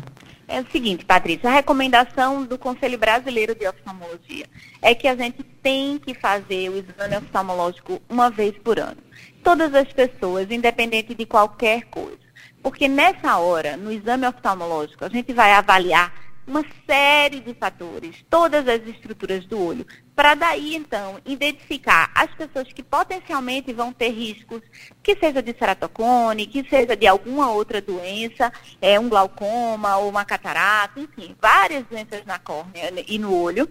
É 0.53 0.61
o 0.61 0.71
seguinte, 0.71 1.03
Patrícia, 1.03 1.49
a 1.49 1.53
recomendação 1.53 2.45
do 2.45 2.59
Conselho 2.59 2.95
Brasileiro 2.99 3.55
de 3.55 3.67
Oftalmologia 3.67 4.45
é 4.83 4.93
que 4.93 5.07
a 5.07 5.15
gente 5.15 5.41
tem 5.41 5.97
que 5.97 6.13
fazer 6.13 6.69
o 6.69 6.77
exame 6.77 7.17
oftalmológico 7.17 7.99
uma 8.07 8.29
vez 8.29 8.55
por 8.59 8.77
ano. 8.77 9.01
Todas 9.43 9.73
as 9.73 9.91
pessoas, 9.91 10.51
independente 10.51 11.15
de 11.15 11.25
qualquer 11.25 11.85
coisa. 11.85 12.19
Porque 12.61 12.87
nessa 12.87 13.39
hora, 13.39 13.75
no 13.75 13.91
exame 13.91 14.27
oftalmológico, 14.27 15.03
a 15.03 15.09
gente 15.09 15.33
vai 15.33 15.53
avaliar 15.53 16.13
uma 16.45 16.63
série 16.85 17.39
de 17.39 17.53
fatores, 17.53 18.23
todas 18.29 18.67
as 18.67 18.85
estruturas 18.87 19.45
do 19.45 19.59
olho, 19.59 19.85
para 20.15 20.35
daí 20.35 20.75
então 20.75 21.19
identificar 21.25 22.11
as 22.13 22.33
pessoas 22.35 22.71
que 22.73 22.83
potencialmente 22.83 23.71
vão 23.73 23.93
ter 23.93 24.09
riscos, 24.09 24.61
que 25.01 25.15
seja 25.15 25.41
de 25.41 25.53
ceratocone, 25.57 26.45
que 26.45 26.67
seja 26.69 26.95
de 26.95 27.07
alguma 27.07 27.51
outra 27.51 27.81
doença, 27.81 28.51
é, 28.81 28.99
um 28.99 29.07
glaucoma 29.07 29.97
ou 29.97 30.09
uma 30.09 30.25
catarata, 30.25 30.99
enfim, 30.99 31.35
várias 31.41 31.85
doenças 31.85 32.25
na 32.25 32.37
córnea 32.39 32.91
e 33.07 33.17
no 33.17 33.33
olho, 33.33 33.69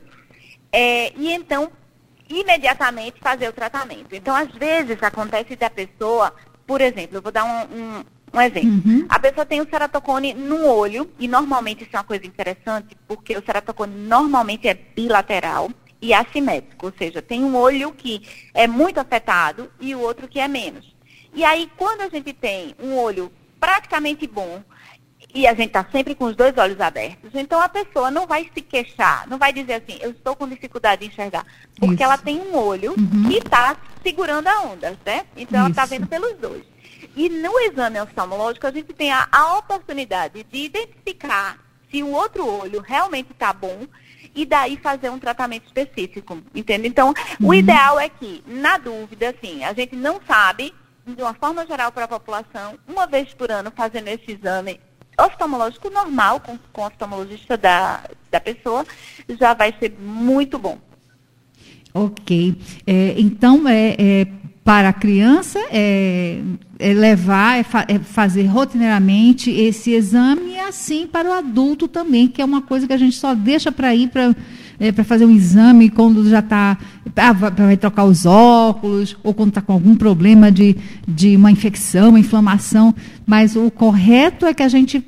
é, 0.72 1.12
e 1.16 1.30
então 1.32 1.70
imediatamente 2.28 3.20
fazer 3.20 3.48
o 3.48 3.52
tratamento. 3.52 4.14
Então, 4.14 4.34
às 4.34 4.50
vezes 4.52 5.02
acontece 5.02 5.54
da 5.56 5.68
pessoa, 5.68 6.34
por 6.66 6.80
exemplo, 6.80 7.18
eu 7.18 7.22
vou 7.22 7.32
dar 7.32 7.44
um, 7.44 7.76
um 7.76 8.04
um 8.32 8.40
exemplo. 8.40 8.70
Uhum. 8.70 9.06
A 9.08 9.18
pessoa 9.18 9.44
tem 9.44 9.60
o 9.60 9.68
ceratocone 9.68 10.32
no 10.32 10.66
olho, 10.66 11.10
e 11.18 11.28
normalmente 11.28 11.84
isso 11.84 11.94
é 11.94 11.98
uma 11.98 12.04
coisa 12.04 12.26
interessante, 12.26 12.96
porque 13.06 13.36
o 13.36 13.44
ceratocone 13.44 13.94
normalmente 13.94 14.66
é 14.66 14.74
bilateral 14.74 15.70
e 16.00 16.12
assimétrico, 16.12 16.86
ou 16.86 16.92
seja, 16.98 17.22
tem 17.22 17.44
um 17.44 17.56
olho 17.56 17.92
que 17.92 18.22
é 18.52 18.66
muito 18.66 18.98
afetado 18.98 19.70
e 19.80 19.94
o 19.94 20.00
outro 20.00 20.26
que 20.26 20.40
é 20.40 20.48
menos. 20.48 20.94
E 21.34 21.44
aí, 21.44 21.70
quando 21.76 22.00
a 22.00 22.08
gente 22.08 22.32
tem 22.32 22.74
um 22.82 22.96
olho 22.96 23.30
praticamente 23.60 24.26
bom, 24.26 24.62
e 25.34 25.46
a 25.46 25.54
gente 25.54 25.68
está 25.68 25.86
sempre 25.90 26.14
com 26.14 26.24
os 26.26 26.36
dois 26.36 26.56
olhos 26.58 26.80
abertos, 26.80 27.30
então 27.34 27.60
a 27.60 27.68
pessoa 27.68 28.10
não 28.10 28.26
vai 28.26 28.50
se 28.52 28.60
queixar, 28.60 29.26
não 29.28 29.38
vai 29.38 29.52
dizer 29.52 29.74
assim, 29.74 29.98
eu 30.00 30.10
estou 30.10 30.36
com 30.36 30.46
dificuldade 30.48 31.02
de 31.02 31.12
enxergar, 31.12 31.46
porque 31.78 31.94
Isso. 31.94 32.02
ela 32.02 32.18
tem 32.18 32.38
um 32.38 32.56
olho 32.56 32.94
uhum. 32.98 33.28
que 33.28 33.38
está 33.38 33.76
segurando 34.02 34.48
a 34.48 34.62
onda, 34.62 34.98
né? 35.06 35.24
Então 35.36 35.44
Isso. 35.44 35.56
ela 35.56 35.68
está 35.70 35.84
vendo 35.86 36.06
pelos 36.06 36.36
dois. 36.36 36.71
E 37.14 37.28
no 37.28 37.58
exame 37.60 38.00
oftalmológico, 38.00 38.66
a 38.66 38.70
gente 38.70 38.92
tem 38.92 39.12
a, 39.12 39.28
a 39.30 39.58
oportunidade 39.58 40.44
de 40.44 40.58
identificar 40.58 41.58
se 41.90 42.02
o 42.02 42.10
outro 42.10 42.46
olho 42.46 42.80
realmente 42.80 43.32
está 43.32 43.52
bom 43.52 43.86
e 44.34 44.46
daí 44.46 44.78
fazer 44.78 45.10
um 45.10 45.18
tratamento 45.18 45.66
específico, 45.66 46.38
entende? 46.54 46.88
Então, 46.88 47.08
uhum. 47.08 47.48
o 47.48 47.54
ideal 47.54 48.00
é 48.00 48.08
que, 48.08 48.42
na 48.46 48.78
dúvida, 48.78 49.28
assim, 49.28 49.62
a 49.62 49.74
gente 49.74 49.94
não 49.94 50.20
sabe, 50.26 50.72
de 51.06 51.20
uma 51.20 51.34
forma 51.34 51.66
geral 51.66 51.92
para 51.92 52.04
a 52.04 52.08
população, 52.08 52.78
uma 52.88 53.06
vez 53.06 53.34
por 53.34 53.50
ano 53.50 53.70
fazendo 53.76 54.08
esse 54.08 54.32
exame 54.32 54.80
oftalmológico 55.20 55.90
normal, 55.90 56.40
com, 56.40 56.58
com 56.72 56.82
o 56.82 56.86
oftalmologista 56.86 57.58
da, 57.58 58.04
da 58.30 58.40
pessoa, 58.40 58.86
já 59.38 59.52
vai 59.52 59.74
ser 59.78 59.92
muito 60.00 60.58
bom. 60.58 60.78
Ok. 61.92 62.56
É, 62.86 63.20
então, 63.20 63.68
é, 63.68 63.96
é 63.98 64.26
para 64.64 64.90
a 64.90 64.92
criança 64.92 65.58
é, 65.72 66.40
é 66.78 66.94
levar, 66.94 67.58
é, 67.58 67.62
fa 67.64 67.84
é, 67.88 67.98
fazer 67.98 68.44
rotineiramente 68.46 69.50
esse 69.50 69.90
exame 69.90 70.52
e 70.52 70.58
assim 70.60 71.06
para 71.06 71.28
o 71.28 71.32
adulto 71.32 71.88
também, 71.88 72.28
que 72.28 72.40
é 72.40 72.44
uma 72.44 72.62
coisa 72.62 72.86
que 72.86 72.92
a 72.92 72.96
gente 72.96 73.16
só 73.16 73.34
deixa 73.34 73.72
para 73.72 73.94
ir 73.94 74.08
para 74.08 74.34
é, 74.78 74.90
para 74.90 75.04
fazer 75.04 75.26
um 75.26 75.30
exame 75.30 75.90
quando 75.90 76.28
já 76.28 76.38
está 76.38 76.78
ah, 77.16 77.32
vai 77.32 77.76
trocar 77.76 78.04
os 78.04 78.24
óculos 78.24 79.16
ou 79.22 79.34
quando 79.34 79.50
está 79.50 79.60
com 79.60 79.72
algum 79.72 79.96
problema 79.96 80.50
de, 80.50 80.76
de 81.06 81.36
uma 81.36 81.50
infecção, 81.50 82.10
uma 82.10 82.20
inflamação, 82.20 82.94
mas 83.26 83.56
o 83.56 83.70
correto 83.70 84.46
é 84.46 84.54
que 84.54 84.62
a 84.62 84.68
gente 84.68 85.04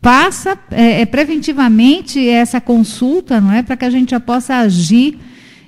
passa 0.00 0.58
é, 0.70 1.00
é 1.00 1.06
preventivamente 1.06 2.28
essa 2.28 2.60
consulta, 2.60 3.40
não 3.40 3.52
é, 3.52 3.62
para 3.62 3.76
que 3.76 3.84
a 3.84 3.90
gente 3.90 4.10
já 4.10 4.20
possa 4.20 4.56
agir 4.56 5.18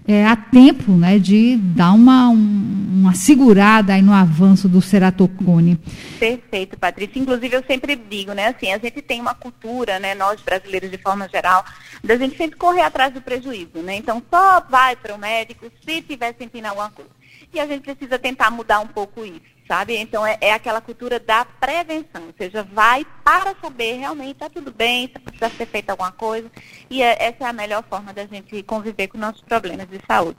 é, 0.06 0.26
a 0.26 0.36
tempo 0.36 0.92
né, 0.92 1.18
de 1.18 1.56
dar 1.56 1.92
uma, 1.92 2.28
um, 2.28 3.00
uma 3.00 3.14
segurada 3.14 3.94
aí 3.94 4.02
no 4.02 4.12
avanço 4.12 4.68
do 4.68 4.82
ceratocone. 4.82 5.78
Perfeito, 6.18 6.78
Patrícia. 6.78 7.18
Inclusive, 7.18 7.56
eu 7.56 7.64
sempre 7.66 7.96
digo, 7.96 8.32
né, 8.32 8.48
assim, 8.48 8.72
a 8.72 8.78
gente 8.78 9.00
tem 9.00 9.20
uma 9.20 9.34
cultura, 9.34 9.98
né, 9.98 10.14
nós 10.14 10.40
brasileiros 10.42 10.90
de 10.90 10.98
forma 10.98 11.28
geral, 11.28 11.64
da 12.02 12.16
gente 12.16 12.36
sempre 12.36 12.56
correr 12.56 12.82
atrás 12.82 13.14
do 13.14 13.22
prejuízo, 13.22 13.78
né? 13.82 13.96
Então, 13.96 14.22
só 14.30 14.60
vai 14.68 14.94
para 14.94 15.14
o 15.14 15.18
médico 15.18 15.70
se 15.84 16.02
tiver 16.02 16.34
sentindo 16.38 16.66
alguma 16.66 16.90
coisa. 16.90 17.10
E 17.52 17.58
a 17.60 17.66
gente 17.66 17.82
precisa 17.82 18.18
tentar 18.18 18.50
mudar 18.50 18.80
um 18.80 18.86
pouco 18.86 19.24
isso 19.24 19.53
sabe? 19.66 19.96
Então 19.96 20.26
é, 20.26 20.36
é, 20.40 20.52
aquela 20.52 20.80
cultura 20.80 21.18
da 21.18 21.44
prevenção, 21.44 22.26
ou 22.26 22.34
seja, 22.36 22.62
vai 22.62 23.04
para 23.24 23.54
saber 23.60 23.98
realmente 23.98 24.32
está 24.32 24.48
tudo 24.48 24.72
bem, 24.72 25.08
precisa 25.08 25.50
ser 25.50 25.66
feita 25.66 25.92
alguma 25.92 26.12
coisa, 26.12 26.50
e 26.90 27.02
é, 27.02 27.16
essa 27.24 27.44
é 27.44 27.46
a 27.46 27.52
melhor 27.52 27.82
forma 27.88 28.12
da 28.12 28.26
gente 28.26 28.62
conviver 28.62 29.08
com 29.08 29.18
nossos 29.18 29.42
problemas 29.42 29.88
de 29.88 29.98
saúde. 30.06 30.38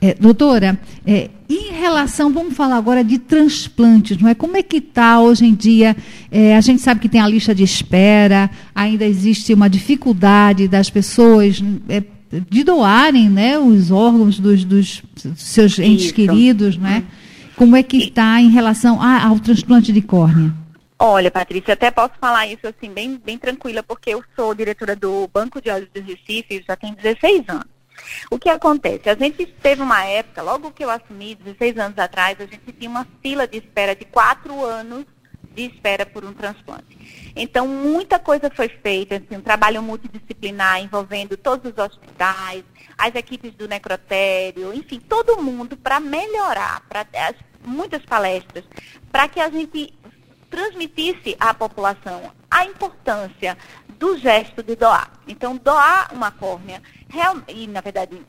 É, 0.00 0.14
doutora, 0.14 0.78
é, 1.04 1.28
em 1.48 1.72
relação, 1.72 2.32
vamos 2.32 2.54
falar 2.54 2.76
agora 2.76 3.02
de 3.02 3.18
transplantes, 3.18 4.16
não 4.18 4.28
é? 4.28 4.34
Como 4.34 4.56
é 4.56 4.62
que 4.62 4.76
está 4.76 5.20
hoje 5.20 5.44
em 5.44 5.54
dia? 5.54 5.96
É, 6.30 6.56
a 6.56 6.60
gente 6.60 6.80
sabe 6.80 7.00
que 7.00 7.08
tem 7.08 7.20
a 7.20 7.26
lista 7.26 7.52
de 7.52 7.64
espera, 7.64 8.48
ainda 8.72 9.04
existe 9.04 9.52
uma 9.52 9.68
dificuldade 9.68 10.68
das 10.68 10.88
pessoas 10.88 11.60
é, 11.88 12.00
de 12.30 12.62
doarem 12.62 13.28
né, 13.28 13.58
os 13.58 13.90
órgãos 13.90 14.38
dos, 14.38 14.64
dos 14.64 15.02
seus 15.36 15.78
entes 15.78 16.06
Isso. 16.06 16.14
queridos, 16.14 16.76
né? 16.76 17.04
Como 17.56 17.74
é 17.74 17.82
que 17.82 17.96
está 17.96 18.40
em 18.40 18.50
relação 18.50 19.00
a, 19.02 19.24
ao 19.24 19.40
transplante 19.40 19.92
de 19.92 20.00
córnea? 20.00 20.52
Olha, 20.98 21.30
Patrícia, 21.30 21.74
até 21.74 21.90
posso 21.90 22.14
falar 22.20 22.46
isso 22.46 22.66
assim 22.66 22.92
bem, 22.92 23.20
bem 23.24 23.38
tranquila, 23.38 23.82
porque 23.82 24.10
eu 24.10 24.22
sou 24.34 24.54
diretora 24.54 24.96
do 24.96 25.28
Banco 25.32 25.60
de 25.60 25.70
Olhos 25.70 25.88
do 25.94 26.00
Recife 26.00 26.64
já 26.66 26.76
tem 26.76 26.94
16 26.94 27.44
anos. 27.48 27.66
O 28.30 28.38
que 28.38 28.48
acontece? 28.48 29.08
A 29.08 29.14
gente 29.14 29.46
teve 29.46 29.82
uma 29.82 30.04
época, 30.04 30.42
logo 30.42 30.70
que 30.70 30.84
eu 30.84 30.90
assumi, 30.90 31.34
16 31.36 31.78
anos 31.78 31.98
atrás, 31.98 32.36
a 32.40 32.44
gente 32.44 32.72
tinha 32.72 32.90
uma 32.90 33.06
fila 33.22 33.46
de 33.46 33.58
espera 33.58 33.94
de 33.94 34.04
quatro 34.04 34.64
anos 34.64 35.04
de 35.58 35.64
espera 35.64 36.06
por 36.06 36.24
um 36.24 36.32
transplante. 36.32 37.32
Então, 37.34 37.66
muita 37.66 38.16
coisa 38.16 38.48
foi 38.48 38.68
feita, 38.68 39.16
assim, 39.16 39.36
um 39.36 39.40
trabalho 39.40 39.82
multidisciplinar 39.82 40.80
envolvendo 40.80 41.36
todos 41.36 41.72
os 41.72 41.76
hospitais, 41.76 42.62
as 42.96 43.12
equipes 43.16 43.52
do 43.54 43.66
necrotério, 43.66 44.72
enfim, 44.72 45.00
todo 45.00 45.42
mundo 45.42 45.76
para 45.76 45.98
melhorar, 45.98 46.82
para 46.88 47.04
muitas 47.64 48.04
palestras, 48.04 48.64
para 49.10 49.28
que 49.28 49.40
a 49.40 49.50
gente 49.50 49.92
transmitisse 50.48 51.36
à 51.40 51.52
população 51.52 52.32
a 52.48 52.64
importância 52.64 53.58
do 53.98 54.16
gesto 54.16 54.62
de 54.62 54.76
doar. 54.76 55.10
Então, 55.26 55.56
doar 55.56 56.10
uma 56.12 56.30
córnea, 56.30 56.80
real, 57.08 57.36
e 57.48 57.66
na 57.66 57.80
verdade 57.80 58.22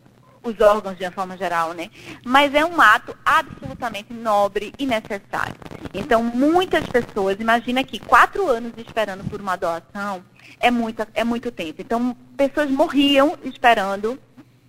os 0.43 0.59
órgãos 0.59 0.97
de 0.97 1.03
uma 1.03 1.11
forma 1.11 1.37
geral, 1.37 1.73
né? 1.73 1.89
Mas 2.25 2.53
é 2.53 2.63
um 2.63 2.79
ato 2.81 3.15
absolutamente 3.25 4.13
nobre 4.13 4.73
e 4.79 4.85
necessário. 4.85 5.55
Então, 5.93 6.23
muitas 6.23 6.85
pessoas, 6.87 7.39
imagina 7.39 7.83
que 7.83 7.99
quatro 7.99 8.47
anos 8.47 8.73
esperando 8.77 9.29
por 9.29 9.41
uma 9.41 9.55
doação 9.55 10.23
é, 10.59 10.71
muita, 10.71 11.07
é 11.13 11.23
muito 11.23 11.51
tempo. 11.51 11.81
Então, 11.81 12.15
pessoas 12.37 12.69
morriam 12.69 13.37
esperando 13.43 14.19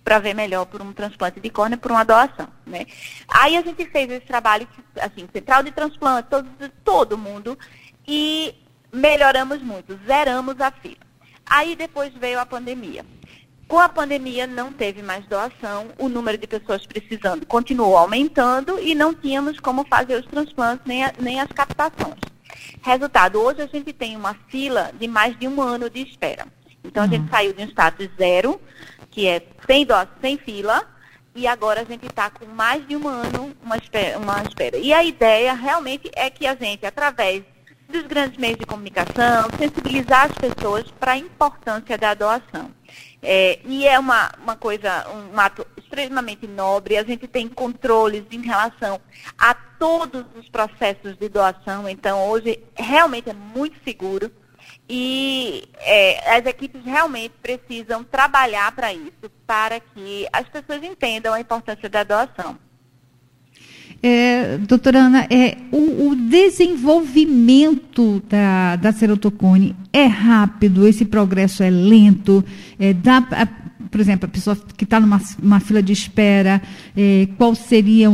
para 0.03 0.19
ver 0.19 0.33
melhor 0.33 0.65
por 0.65 0.81
um 0.81 0.93
transplante 0.93 1.39
de 1.39 1.49
córnea, 1.49 1.77
por 1.77 1.91
uma 1.91 2.03
doação, 2.03 2.47
né? 2.65 2.85
Aí 3.27 3.55
a 3.55 3.61
gente 3.61 3.85
fez 3.85 4.09
esse 4.09 4.25
trabalho, 4.25 4.67
assim, 4.99 5.27
central 5.31 5.63
de 5.63 5.71
transplante, 5.71 6.27
todo, 6.29 6.49
todo 6.83 7.17
mundo, 7.17 7.57
e 8.07 8.53
melhoramos 8.91 9.61
muito, 9.61 9.97
zeramos 10.05 10.59
a 10.59 10.71
fila. 10.71 10.97
Aí 11.45 11.75
depois 11.75 12.13
veio 12.13 12.39
a 12.39 12.45
pandemia. 12.45 13.05
Com 13.71 13.79
a 13.79 13.87
pandemia 13.87 14.45
não 14.45 14.69
teve 14.73 15.01
mais 15.01 15.25
doação, 15.27 15.87
o 15.97 16.09
número 16.09 16.37
de 16.37 16.45
pessoas 16.45 16.85
precisando 16.85 17.45
continuou 17.45 17.95
aumentando 17.95 18.77
e 18.77 18.93
não 18.93 19.13
tínhamos 19.13 19.61
como 19.61 19.85
fazer 19.85 20.19
os 20.19 20.25
transplantes 20.25 20.85
nem, 20.85 21.05
a, 21.05 21.13
nem 21.17 21.39
as 21.39 21.47
captações. 21.47 22.19
Resultado, 22.81 23.39
hoje 23.39 23.61
a 23.61 23.67
gente 23.67 23.93
tem 23.93 24.17
uma 24.17 24.33
fila 24.49 24.91
de 24.99 25.07
mais 25.07 25.39
de 25.39 25.47
um 25.47 25.61
ano 25.61 25.89
de 25.89 26.01
espera. 26.01 26.47
Então, 26.83 27.05
a 27.05 27.07
gente 27.07 27.29
saiu 27.29 27.53
de 27.53 27.63
um 27.63 27.67
status 27.69 28.09
zero, 28.17 28.59
que 29.09 29.25
é 29.25 29.41
sem 29.65 29.85
dó, 29.85 30.05
sem 30.19 30.37
fila, 30.37 30.85
e 31.33 31.47
agora 31.47 31.79
a 31.79 31.85
gente 31.85 32.05
está 32.05 32.29
com 32.29 32.45
mais 32.47 32.85
de 32.85 32.97
um 32.97 33.07
ano 33.07 33.55
uma 33.63 33.77
espera, 33.77 34.19
uma 34.19 34.43
espera. 34.43 34.75
E 34.75 34.91
a 34.91 35.01
ideia 35.01 35.53
realmente 35.53 36.11
é 36.13 36.29
que 36.29 36.45
a 36.45 36.55
gente, 36.55 36.85
através 36.85 37.41
dos 37.87 38.03
grandes 38.03 38.37
meios 38.37 38.57
de 38.57 38.65
comunicação, 38.65 39.49
sensibilizar 39.57 40.25
as 40.25 40.33
pessoas 40.33 40.91
para 40.99 41.13
a 41.13 41.17
importância 41.17 41.97
da 41.97 42.13
doação. 42.13 42.69
É, 43.21 43.59
e 43.65 43.87
é 43.87 43.99
uma, 43.99 44.31
uma 44.41 44.55
coisa, 44.55 45.07
um 45.09 45.39
ato 45.39 45.65
extremamente 45.77 46.47
nobre, 46.47 46.97
a 46.97 47.03
gente 47.03 47.27
tem 47.27 47.47
controles 47.47 48.23
em 48.31 48.41
relação 48.41 48.99
a 49.37 49.53
todos 49.53 50.25
os 50.35 50.49
processos 50.49 51.17
de 51.17 51.29
doação, 51.29 51.87
então 51.87 52.27
hoje 52.29 52.63
realmente 52.75 53.29
é 53.29 53.33
muito 53.33 53.77
seguro. 53.83 54.31
E 54.89 55.69
é, 55.77 56.37
as 56.37 56.45
equipes 56.45 56.83
realmente 56.83 57.33
precisam 57.41 58.03
trabalhar 58.03 58.71
para 58.73 58.93
isso, 58.93 59.29
para 59.45 59.79
que 59.79 60.27
as 60.33 60.47
pessoas 60.49 60.83
entendam 60.83 61.33
a 61.33 61.39
importância 61.39 61.89
da 61.89 62.03
doação. 62.03 62.57
É, 64.03 64.57
doutora 64.57 64.97
Ana, 64.97 65.27
é, 65.29 65.57
o, 65.71 66.07
o, 66.07 66.15
desenvolvimento 66.15 68.19
da, 68.27 68.75
da 68.75 68.91
serotocone 68.91 69.75
é 69.93 70.05
rápido, 70.05 70.87
esse 70.87 71.05
progresso 71.05 71.61
é 71.61 71.69
lento, 71.69 72.43
é, 72.79 72.93
dá, 72.93 73.17
a, 73.17 73.47
por 73.91 74.01
exemplo, 74.01 74.25
a 74.25 74.27
pessoa 74.27 74.57
que 74.75 74.85
está 74.85 74.99
numa 74.99 75.59
fila 75.59 75.83
de 75.83 75.93
espera, 75.93 76.59
é, 76.97 77.27
qual, 77.37 77.53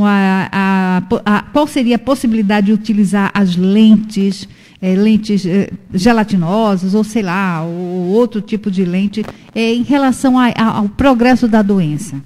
a, 0.05 0.49
a, 0.51 0.97
a, 1.25 1.41
qual 1.53 1.65
seria 1.65 1.95
a 1.95 1.99
possibilidade 1.99 2.67
de 2.67 2.73
utilizar 2.73 3.31
as 3.33 3.55
lentes, 3.55 4.45
é, 4.81 4.93
lentes 4.93 5.45
é, 5.45 5.69
gelatinosas, 5.93 6.95
ou 6.95 7.03
sei 7.05 7.23
lá, 7.23 7.63
ou 7.63 8.09
outro 8.09 8.41
tipo 8.41 8.69
de 8.69 8.83
lente, 8.83 9.23
em 9.55 9.83
relação 9.83 10.35
ao 10.37 10.89
progresso 10.89 11.47
da 11.47 11.61
doença? 11.61 12.21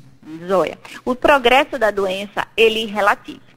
Zoia, 0.48 0.80
o 1.06 1.14
progresso 1.14 1.78
da 1.78 1.92
doença, 1.92 2.48
ele 2.58 2.88
relativo 2.88 3.51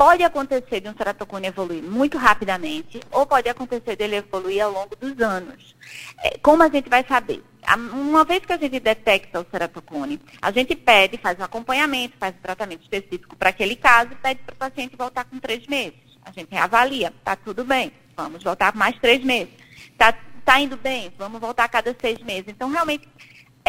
pode 0.00 0.24
acontecer 0.24 0.80
de 0.80 0.88
um 0.88 0.94
ceratocone 0.96 1.48
evoluir 1.48 1.82
muito 1.82 2.16
rapidamente 2.16 2.98
ou 3.10 3.26
pode 3.26 3.50
acontecer 3.50 3.96
dele 3.96 4.16
evoluir 4.16 4.64
ao 4.64 4.72
longo 4.72 4.96
dos 4.96 5.20
anos. 5.20 5.76
É, 6.24 6.38
como 6.38 6.62
a 6.62 6.70
gente 6.70 6.88
vai 6.88 7.04
saber? 7.06 7.44
Uma 7.92 8.24
vez 8.24 8.42
que 8.46 8.52
a 8.54 8.56
gente 8.56 8.80
detecta 8.80 9.38
o 9.38 9.46
ceratocone, 9.50 10.18
a 10.40 10.50
gente 10.50 10.74
pede, 10.74 11.18
faz 11.18 11.38
um 11.38 11.42
acompanhamento, 11.42 12.16
faz 12.18 12.34
um 12.34 12.40
tratamento 12.40 12.80
específico 12.80 13.36
para 13.36 13.50
aquele 13.50 13.76
caso 13.76 14.12
e 14.12 14.14
pede 14.14 14.40
para 14.40 14.54
o 14.54 14.56
paciente 14.56 14.96
voltar 14.96 15.26
com 15.26 15.38
três 15.38 15.66
meses. 15.66 16.00
A 16.24 16.32
gente 16.32 16.56
avalia, 16.56 17.12
está 17.18 17.36
tudo 17.36 17.62
bem, 17.62 17.92
vamos 18.16 18.42
voltar 18.42 18.74
mais 18.74 18.98
três 19.00 19.22
meses. 19.22 19.52
Está 19.92 20.14
tá 20.46 20.58
indo 20.58 20.78
bem, 20.78 21.12
vamos 21.18 21.38
voltar 21.38 21.64
a 21.64 21.68
cada 21.68 21.94
seis 22.00 22.18
meses. 22.20 22.46
Então, 22.48 22.70
realmente, 22.70 23.06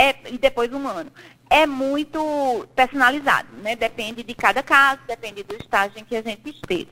é, 0.01 0.15
e 0.31 0.37
depois 0.39 0.73
um 0.73 0.87
ano 0.87 1.11
é 1.47 1.67
muito 1.67 2.67
personalizado, 2.75 3.49
né? 3.61 3.75
Depende 3.75 4.23
de 4.23 4.33
cada 4.33 4.63
caso, 4.63 5.01
depende 5.05 5.43
do 5.43 5.55
estágio 5.55 5.99
em 5.99 6.03
que 6.03 6.15
a 6.15 6.23
gente 6.23 6.49
esteja. 6.49 6.87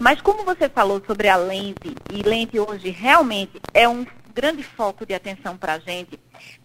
Mas 0.00 0.22
como 0.22 0.44
você 0.44 0.68
falou 0.68 1.02
sobre 1.06 1.28
a 1.28 1.36
lente, 1.36 1.94
e 2.10 2.22
lente 2.22 2.58
hoje 2.58 2.88
realmente 2.88 3.60
é 3.74 3.86
um 3.86 4.06
grande 4.32 4.62
foco 4.62 5.04
de 5.04 5.12
atenção 5.12 5.58
para 5.58 5.74
a 5.74 5.78
gente, 5.78 6.18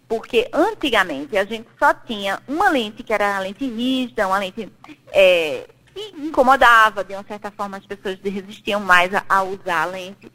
porque 0.08 0.48
antigamente 0.54 1.36
a 1.36 1.44
gente 1.44 1.68
só 1.78 1.92
tinha 1.92 2.40
uma 2.48 2.70
lente 2.70 3.02
que 3.02 3.12
era 3.12 3.36
a 3.36 3.40
lente 3.40 3.66
rígida, 3.66 4.26
uma 4.26 4.38
lente 4.38 4.72
é, 5.12 5.68
que 5.94 6.14
incomodava, 6.16 7.04
de 7.04 7.12
uma 7.12 7.24
certa 7.24 7.50
forma 7.50 7.76
as 7.76 7.84
pessoas 7.84 8.18
resistiam 8.24 8.80
mais 8.80 9.14
a, 9.14 9.22
a 9.28 9.42
usar 9.42 9.82
a 9.82 9.86
lente, 9.86 10.32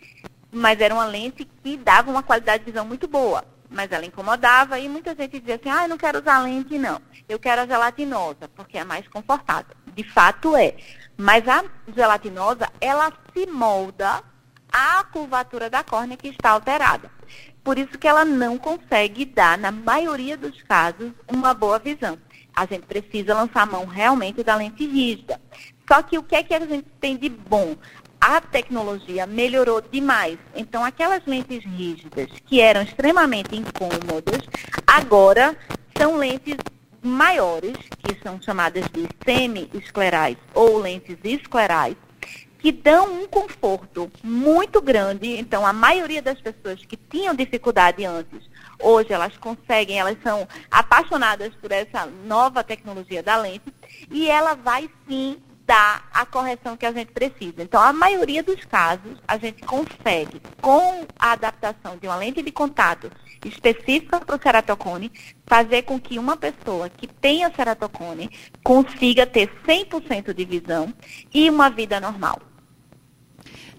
mas 0.52 0.80
era 0.80 0.94
uma 0.94 1.06
lente 1.06 1.44
que 1.64 1.76
dava 1.76 2.12
uma 2.12 2.22
qualidade 2.22 2.64
de 2.64 2.72
visão 2.72 2.86
muito 2.86 3.08
boa 3.08 3.55
mas 3.76 3.92
ela 3.92 4.06
incomodava 4.06 4.80
e 4.80 4.88
muita 4.88 5.14
gente 5.14 5.38
dizia 5.38 5.56
assim, 5.56 5.70
ah, 5.70 5.84
eu 5.84 5.90
não 5.90 5.98
quero 5.98 6.20
usar 6.20 6.40
lente, 6.40 6.78
não. 6.78 7.02
Eu 7.28 7.38
quero 7.38 7.62
a 7.62 7.68
gelatinosa, 7.68 8.48
porque 8.56 8.78
é 8.78 8.86
mais 8.86 9.06
confortável. 9.10 9.76
De 9.94 10.04
fato 10.04 10.56
é. 10.56 10.76
Mas 11.18 11.46
a 11.48 11.66
gelatinosa, 11.94 12.70
ela 12.80 13.12
se 13.34 13.46
molda 13.46 14.24
à 14.72 15.04
curvatura 15.04 15.70
da 15.70 15.84
córnea 15.84 16.16
que 16.16 16.30
está 16.30 16.52
alterada. 16.52 17.12
Por 17.66 17.78
isso 17.78 17.98
que 17.98 18.08
ela 18.08 18.24
não 18.24 18.58
consegue 18.58 19.26
dar, 19.26 19.58
na 19.58 19.72
maioria 19.72 20.38
dos 20.38 20.62
casos, 20.64 21.12
uma 21.28 21.54
boa 21.54 21.78
visão. 21.78 22.18
A 22.56 22.66
gente 22.66 22.86
precisa 22.86 23.34
lançar 23.34 23.64
a 23.64 23.66
mão 23.66 23.86
realmente 23.86 24.42
da 24.42 24.56
lente 24.56 24.86
rígida. 24.86 25.42
Só 25.86 26.02
que 26.02 26.18
o 26.18 26.24
que 26.24 26.36
é 26.36 26.44
que 26.44 26.54
a 26.54 26.60
gente 26.66 26.88
tem 27.02 27.18
de 27.18 27.28
bom? 27.28 27.76
A 28.26 28.42
tecnologia 28.42 29.28
melhorou 29.28 29.80
demais. 29.80 30.40
Então, 30.56 30.84
aquelas 30.84 31.24
lentes 31.28 31.64
rígidas 31.64 32.28
que 32.48 32.60
eram 32.60 32.82
extremamente 32.82 33.56
incômodas, 33.56 34.42
agora 34.88 35.56
são 35.96 36.18
lentes 36.18 36.58
maiores, 37.04 37.78
que 38.00 38.20
são 38.24 38.42
chamadas 38.42 38.86
de 38.92 39.08
semi-esclerais 39.24 40.38
ou 40.56 40.80
lentes 40.80 41.18
esclerais, 41.24 41.96
que 42.58 42.72
dão 42.72 43.14
um 43.14 43.28
conforto 43.28 44.12
muito 44.24 44.82
grande. 44.82 45.38
Então, 45.38 45.64
a 45.64 45.72
maioria 45.72 46.20
das 46.20 46.42
pessoas 46.42 46.84
que 46.84 46.98
tinham 46.98 47.36
dificuldade 47.36 48.04
antes, 48.06 48.50
hoje 48.80 49.14
elas 49.14 49.38
conseguem, 49.38 50.00
elas 50.00 50.18
são 50.24 50.48
apaixonadas 50.72 51.54
por 51.62 51.72
essa 51.72 52.08
nova 52.26 52.64
tecnologia 52.64 53.22
da 53.22 53.38
lente 53.38 53.72
e 54.10 54.28
ela 54.28 54.56
vai 54.56 54.90
sim 55.08 55.38
dar 55.66 56.08
a 56.14 56.26
correção 56.26 56.78
que 56.78 56.86
a 56.86 56.92
gente 56.92 57.12
precisa. 57.12 57.64
Então, 57.64 57.82
a 57.82 57.92
maioria 57.92 58.44
dos 58.44 58.64
casos, 58.66 59.18
a 59.28 59.38
gente 59.38 59.64
consegue, 59.64 60.42
com 60.62 61.06
a 61.18 61.32
adaptação 61.32 61.98
de 61.98 62.08
uma 62.08 62.16
lente 62.16 62.42
de 62.42 62.52
contato 62.52 63.12
específica 63.44 64.20
para 64.20 64.36
o 64.36 64.42
ceratocone, 64.42 65.12
fazer 65.46 65.84
com 65.84 66.00
que 66.00 66.20
uma 66.20 66.38
pessoa 66.38 66.90
que 66.90 67.08
tenha 67.08 67.52
ceratocone 67.56 68.30
consiga 68.64 69.26
ter 69.26 69.50
100% 69.66 70.34
de 70.34 70.46
visão 70.46 70.94
e 71.34 71.50
uma 71.50 71.70
vida 71.70 72.00
normal. 72.00 72.40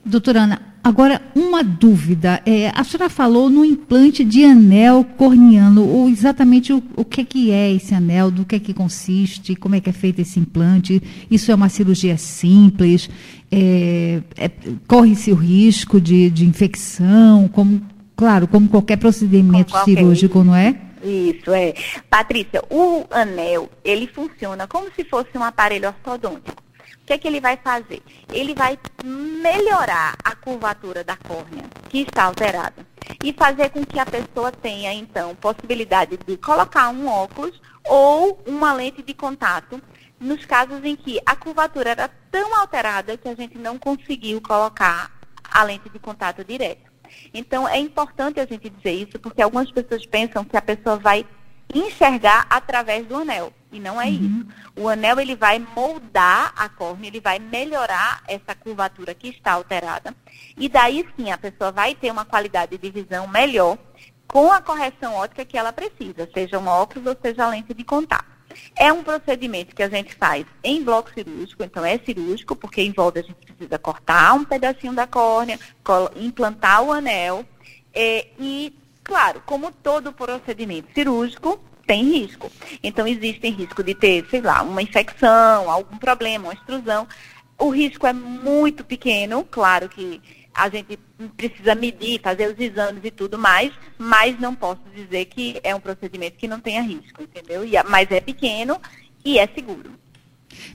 Doutora 0.07 0.43
Ana, 0.43 0.61
agora 0.85 1.21
uma 1.35 1.65
dúvida. 1.65 2.41
É, 2.47 2.71
a 2.73 2.85
senhora 2.85 3.11
falou 3.11 3.51
no 3.51 3.65
implante 3.65 4.25
de 4.25 4.45
anel 4.45 5.05
corneano, 5.17 5.85
ou 5.85 6.09
exatamente 6.09 6.73
o, 6.73 6.81
o 6.95 7.05
que, 7.05 7.25
que 7.25 7.51
é 7.51 7.73
esse 7.73 7.93
anel, 7.93 8.31
do 8.31 8.45
que 8.45 8.55
é 8.55 8.61
que 8.61 8.73
consiste, 8.73 9.57
como 9.57 9.75
é 9.75 9.81
que 9.81 9.91
é 9.91 9.93
feito 9.93 10.21
esse 10.21 10.39
implante. 10.39 11.03
Isso 11.29 11.51
é 11.51 11.55
uma 11.57 11.69
cirurgia 11.69 12.17
simples? 12.17 13.11
É, 13.51 14.23
é, 14.37 14.49
Corre-se 14.87 15.33
o 15.33 15.35
risco 15.35 16.01
de, 16.01 16.31
de 16.31 16.47
infecção, 16.47 17.49
como, 17.49 17.83
claro, 18.15 18.47
como 18.47 18.69
qualquer 18.69 18.97
procedimento 18.97 19.73
qualquer 19.73 19.97
cirúrgico, 19.97 20.45
não 20.45 20.55
é? 20.55 20.77
Isso, 21.03 21.53
é. 21.53 21.75
Patrícia, 22.09 22.63
o 22.71 23.05
anel, 23.11 23.69
ele 23.85 24.07
funciona 24.07 24.69
como 24.69 24.87
se 24.95 25.05
fosse 25.05 25.37
um 25.37 25.43
aparelho 25.43 25.89
ortodôntico 25.89 26.66
o 27.07 27.09
que, 27.09 27.13
é 27.13 27.19
que 27.19 27.29
ele 27.29 27.41
vai 27.41 27.57
fazer? 27.57 28.03
Ele 28.33 28.53
vai 28.53 28.77
melhorar 29.05 30.17
a 30.25 30.35
curvatura 30.35 31.05
da 31.05 31.17
córnea, 31.17 31.63
que 31.89 32.01
está 32.01 32.25
alterada, 32.25 32.85
e 33.23 33.33
fazer 33.33 33.71
com 33.71 33.87
que 33.87 34.01
a 34.01 34.05
pessoa 34.05 34.51
tenha, 34.51 34.93
então, 34.93 35.33
possibilidade 35.37 36.17
de 36.17 36.37
colocar 36.37 36.89
um 36.89 37.07
óculos 37.07 37.61
ou 37.85 38.43
uma 38.45 38.73
lente 38.73 39.05
de 39.05 39.15
contato, 39.15 39.81
nos 40.19 40.45
casos 40.47 40.85
em 40.85 40.97
que 40.97 41.21
a 41.25 41.37
curvatura 41.37 41.91
era 41.91 42.11
tão 42.29 42.59
alterada 42.59 43.17
que 43.17 43.29
a 43.29 43.37
gente 43.37 43.57
não 43.57 43.79
conseguiu 43.79 44.41
colocar 44.41 45.13
a 45.45 45.63
lente 45.63 45.89
de 45.89 46.01
contato 46.01 46.43
direto. 46.43 46.91
Então, 47.33 47.69
é 47.69 47.79
importante 47.79 48.41
a 48.41 48.47
gente 48.47 48.69
dizer 48.69 48.95
isso, 48.95 49.17
porque 49.21 49.41
algumas 49.41 49.71
pessoas 49.71 50.05
pensam 50.05 50.45
que 50.45 50.57
a 50.57 50.63
pessoa 50.63 50.97
vai 50.97 51.25
enxergar 51.73 52.49
através 52.51 53.07
do 53.07 53.15
anel. 53.15 53.53
E 53.77 53.81
não 53.81 54.01
é 54.01 54.07
uhum. 54.07 54.13
isso. 54.13 54.47
O 54.77 54.89
anel 54.89 55.21
ele 55.21 55.37
vai 55.37 55.59
moldar 55.59 56.53
a 56.57 56.69
córnea, 56.69 57.09
ele 57.09 57.21
vai 57.21 57.39
melhorar 57.39 58.23
essa 58.27 58.55
curvatura 58.55 59.15
que 59.15 59.29
está 59.29 59.53
alterada. 59.53 60.15
E 60.57 60.69
daí 60.69 61.07
sim 61.17 61.31
a 61.31 61.39
pessoa 61.39 61.71
vai 61.71 61.95
ter 61.95 62.11
uma 62.11 62.25
qualidade 62.25 62.77
de 62.79 62.91
visão 62.91 63.27
melhor 63.27 63.79
com 64.27 64.51
a 64.53 64.61
correção 64.61 65.15
ótica 65.15 65.45
que 65.45 65.57
ela 65.57 65.73
precisa, 65.73 66.29
seja 66.35 66.59
um 66.59 66.67
óculos 66.67 67.07
ou 67.07 67.17
seja 67.21 67.45
a 67.45 67.49
lente 67.49 67.73
de 67.73 67.85
contato. 67.85 68.37
É 68.75 68.93
um 68.93 69.05
procedimento 69.05 69.75
que 69.75 69.83
a 69.83 69.89
gente 69.89 70.15
faz 70.15 70.47
em 70.65 70.83
bloco 70.83 71.13
cirúrgico, 71.13 71.63
então 71.63 71.85
é 71.85 71.99
cirúrgico, 71.99 72.57
porque 72.57 72.83
envolve 72.83 73.21
a 73.21 73.23
gente 73.23 73.37
precisa 73.37 73.79
cortar 73.79 74.35
um 74.35 74.45
pedacinho 74.45 74.95
da 74.95 75.07
córnea, 75.07 75.61
implantar 76.17 76.83
o 76.83 76.93
anel 76.93 77.45
é, 77.95 78.29
e 78.39 78.75
Claro, 79.07 79.41
como 79.47 79.71
todo 79.71 80.13
procedimento 80.13 80.93
cirúrgico, 80.93 81.61
tem 81.87 82.05
risco. 82.05 82.51
Então, 82.83 83.07
existe 83.07 83.49
risco 83.49 83.83
de 83.83 83.95
ter, 83.95 84.27
sei 84.31 84.41
lá, 84.41 84.63
uma 84.63 84.83
infecção, 84.83 85.71
algum 85.71 85.97
problema, 85.97 86.49
uma 86.49 86.55
extrusão. 86.55 87.07
O 87.59 87.71
risco 87.71 88.07
é 88.07 88.13
muito 88.13 88.85
pequeno, 88.85 89.47
claro 89.51 89.89
que 89.89 90.21
a 90.53 90.69
gente 90.69 90.99
precisa 91.37 91.75
medir, 91.75 92.21
fazer 92.21 92.53
os 92.53 92.59
exames 92.59 93.05
e 93.05 93.11
tudo 93.11 93.39
mais, 93.39 93.73
mas 93.99 94.39
não 94.41 94.55
posso 94.55 94.81
dizer 94.95 95.27
que 95.27 95.61
é 95.63 95.75
um 95.75 95.81
procedimento 95.81 96.37
que 96.39 96.49
não 96.49 96.59
tenha 96.59 96.83
risco, 96.83 97.23
entendeu? 97.23 97.65
E, 97.65 97.73
mas 97.89 98.11
é 98.11 98.21
pequeno 98.21 98.79
e 99.25 99.39
é 99.39 99.47
seguro. 99.47 99.91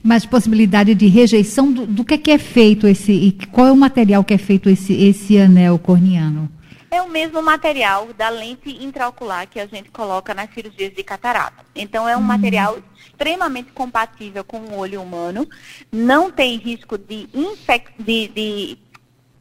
Mas 0.04 0.26
possibilidade 0.26 0.94
de 0.94 1.08
rejeição 1.08 1.72
do, 1.72 1.88
do 1.88 2.06
que, 2.06 2.14
é 2.14 2.18
que 2.18 2.32
é 2.32 2.38
feito 2.38 2.88
esse, 2.88 3.12
e 3.12 3.32
qual 3.52 3.68
é 3.68 3.72
o 3.72 3.78
material 3.78 4.24
que 4.24 4.34
é 4.34 4.38
feito 4.38 4.70
esse, 4.70 4.94
esse 4.94 5.38
anel 5.38 5.80
corneano? 5.80 6.50
É 6.92 7.02
o 7.02 7.08
mesmo 7.10 7.42
material 7.42 8.12
da 8.14 8.28
lente 8.30 8.70
intraocular 8.84 9.48
que 9.48 9.60
a 9.60 9.66
gente 9.66 9.90
coloca 9.90 10.34
nas 10.34 10.54
cirurgias 10.54 10.94
de 10.94 11.04
catarata. 11.04 11.66
Então, 11.74 12.08
é 12.08 12.18
um 12.18 12.22
material 12.22 12.78
extremamente 13.08 13.72
compatível 13.72 14.44
com 14.44 14.60
o 14.60 14.78
olho 14.78 15.02
humano, 15.02 15.48
não 15.92 16.30
tem 16.30 16.58
risco 16.58 16.98
de, 16.98 17.30
infec 17.34 17.92
de, 17.98 18.28
de 18.28 18.78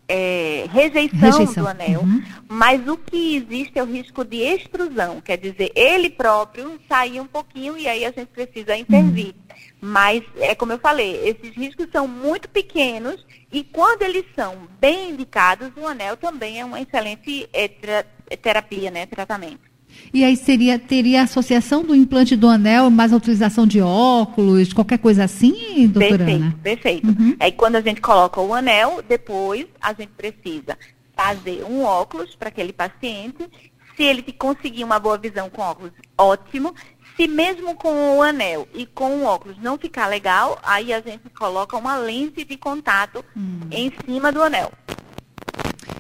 é, 0.08 0.66
rejeição, 0.70 1.18
Rejeição. 1.18 1.64
do 1.64 1.68
anel, 1.68 2.00
Uhum. 2.02 2.22
mas 2.48 2.86
o 2.88 2.96
que 2.96 3.36
existe 3.36 3.78
é 3.78 3.82
o 3.82 3.86
risco 3.86 4.24
de 4.24 4.38
extrusão, 4.38 5.20
quer 5.20 5.36
dizer, 5.36 5.72
ele 5.74 6.08
próprio 6.10 6.80
sair 6.88 7.20
um 7.20 7.26
pouquinho 7.26 7.76
e 7.76 7.88
aí 7.88 8.04
a 8.04 8.10
gente 8.12 8.26
precisa 8.28 8.76
intervir. 8.76 9.34
Mas, 9.80 10.22
é 10.36 10.54
como 10.54 10.72
eu 10.72 10.78
falei, 10.78 11.16
esses 11.26 11.56
riscos 11.56 11.86
são 11.90 12.06
muito 12.06 12.48
pequenos 12.48 13.24
e 13.50 13.64
quando 13.64 14.02
eles 14.02 14.24
são 14.36 14.68
bem 14.78 15.10
indicados, 15.12 15.70
o 15.76 15.86
anel 15.86 16.16
também 16.16 16.60
é 16.60 16.64
uma 16.64 16.80
excelente 16.80 17.48
é, 17.52 17.66
tra- 17.66 18.04
terapia, 18.42 18.90
né, 18.90 19.06
tratamento. 19.06 19.70
E 20.12 20.22
aí 20.22 20.36
seria, 20.36 20.78
teria 20.78 21.22
associação 21.22 21.82
do 21.82 21.96
implante 21.96 22.36
do 22.36 22.46
anel, 22.46 22.90
mais 22.90 23.12
a 23.12 23.16
utilização 23.16 23.66
de 23.66 23.80
óculos, 23.80 24.72
qualquer 24.72 24.98
coisa 24.98 25.24
assim, 25.24 25.88
doutora 25.88 26.18
Perfeito, 26.18 26.42
Ana? 26.42 26.58
perfeito. 26.62 27.08
Uhum. 27.08 27.36
Aí 27.40 27.52
quando 27.52 27.76
a 27.76 27.80
gente 27.80 28.00
coloca 28.00 28.40
o 28.40 28.54
anel, 28.54 29.02
depois 29.08 29.66
a 29.80 29.92
gente 29.92 30.10
precisa 30.10 30.78
fazer 31.16 31.64
um 31.64 31.82
óculos 31.82 32.36
para 32.36 32.48
aquele 32.50 32.72
paciente. 32.72 33.48
Se 33.96 34.04
ele 34.04 34.22
conseguir 34.32 34.84
uma 34.84 34.98
boa 34.98 35.18
visão 35.18 35.50
com 35.50 35.60
óculos, 35.60 35.92
ótimo. 36.16 36.74
Se 37.16 37.28
mesmo 37.28 37.74
com 37.74 38.16
o 38.18 38.22
anel 38.22 38.66
e 38.74 38.86
com 38.86 39.18
o 39.18 39.24
óculos 39.24 39.56
não 39.60 39.76
ficar 39.78 40.06
legal, 40.06 40.58
aí 40.62 40.92
a 40.92 41.00
gente 41.00 41.28
coloca 41.38 41.76
uma 41.76 41.96
lente 41.96 42.44
de 42.44 42.56
contato 42.56 43.24
Hum. 43.36 43.60
em 43.70 43.92
cima 44.06 44.32
do 44.32 44.42
anel. 44.42 44.72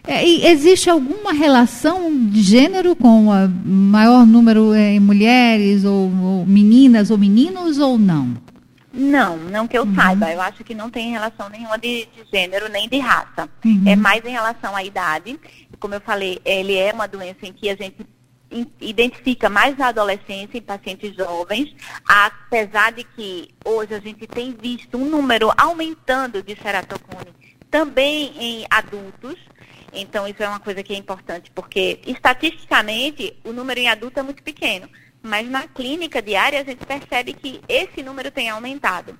É, 0.06 0.26
e 0.26 0.46
existe 0.46 0.88
alguma 0.88 1.32
relação 1.32 2.10
de 2.30 2.40
gênero 2.42 2.96
com 2.96 3.28
o 3.28 3.48
maior 3.64 4.26
número 4.26 4.72
é, 4.72 4.94
em 4.94 5.00
mulheres, 5.00 5.84
ou, 5.84 6.10
ou 6.22 6.46
meninas 6.46 7.10
ou 7.10 7.18
meninos, 7.18 7.78
ou 7.78 7.98
não? 7.98 8.34
Não, 8.92 9.36
não 9.36 9.68
que 9.68 9.78
eu 9.78 9.84
Uhum. 9.84 9.94
saiba. 9.94 10.32
Eu 10.32 10.40
acho 10.40 10.64
que 10.64 10.74
não 10.74 10.90
tem 10.90 11.10
relação 11.12 11.48
nenhuma 11.48 11.78
de, 11.78 12.06
de 12.06 12.24
gênero 12.32 12.68
nem 12.68 12.88
de 12.88 12.98
raça. 12.98 13.48
Uhum. 13.64 13.82
É 13.86 13.94
mais 13.94 14.24
em 14.24 14.30
relação 14.30 14.74
à 14.74 14.82
idade. 14.82 15.38
Como 15.78 15.94
eu 15.94 16.00
falei, 16.00 16.40
ele 16.44 16.74
é 16.74 16.92
uma 16.92 17.06
doença 17.06 17.38
em 17.46 17.52
que 17.52 17.68
a 17.70 17.76
gente 17.76 17.98
identifica 18.80 19.48
mais 19.48 19.76
na 19.76 19.88
adolescência, 19.88 20.58
em 20.58 20.62
pacientes 20.62 21.14
jovens, 21.14 21.74
apesar 22.06 22.92
de 22.92 23.04
que 23.04 23.54
hoje 23.64 23.94
a 23.94 24.00
gente 24.00 24.26
tem 24.26 24.52
visto 24.52 24.98
um 24.98 25.08
número 25.08 25.52
aumentando 25.56 26.42
de 26.42 26.56
ceratocone 26.56 27.32
também 27.70 28.32
em 28.36 28.66
adultos. 28.68 29.36
Então, 29.92 30.26
isso 30.26 30.42
é 30.42 30.48
uma 30.48 30.60
coisa 30.60 30.82
que 30.82 30.92
é 30.92 30.96
importante, 30.96 31.50
porque 31.54 32.00
estatisticamente 32.06 33.36
o 33.44 33.52
número 33.52 33.80
em 33.80 33.88
adulto 33.88 34.18
é 34.18 34.22
muito 34.22 34.42
pequeno. 34.42 34.88
Mas 35.22 35.48
na 35.48 35.68
clínica 35.68 36.20
diária 36.22 36.60
a 36.60 36.64
gente 36.64 36.84
percebe 36.84 37.32
que 37.32 37.60
esse 37.68 38.02
número 38.02 38.30
tem 38.30 38.48
aumentado. 38.48 39.18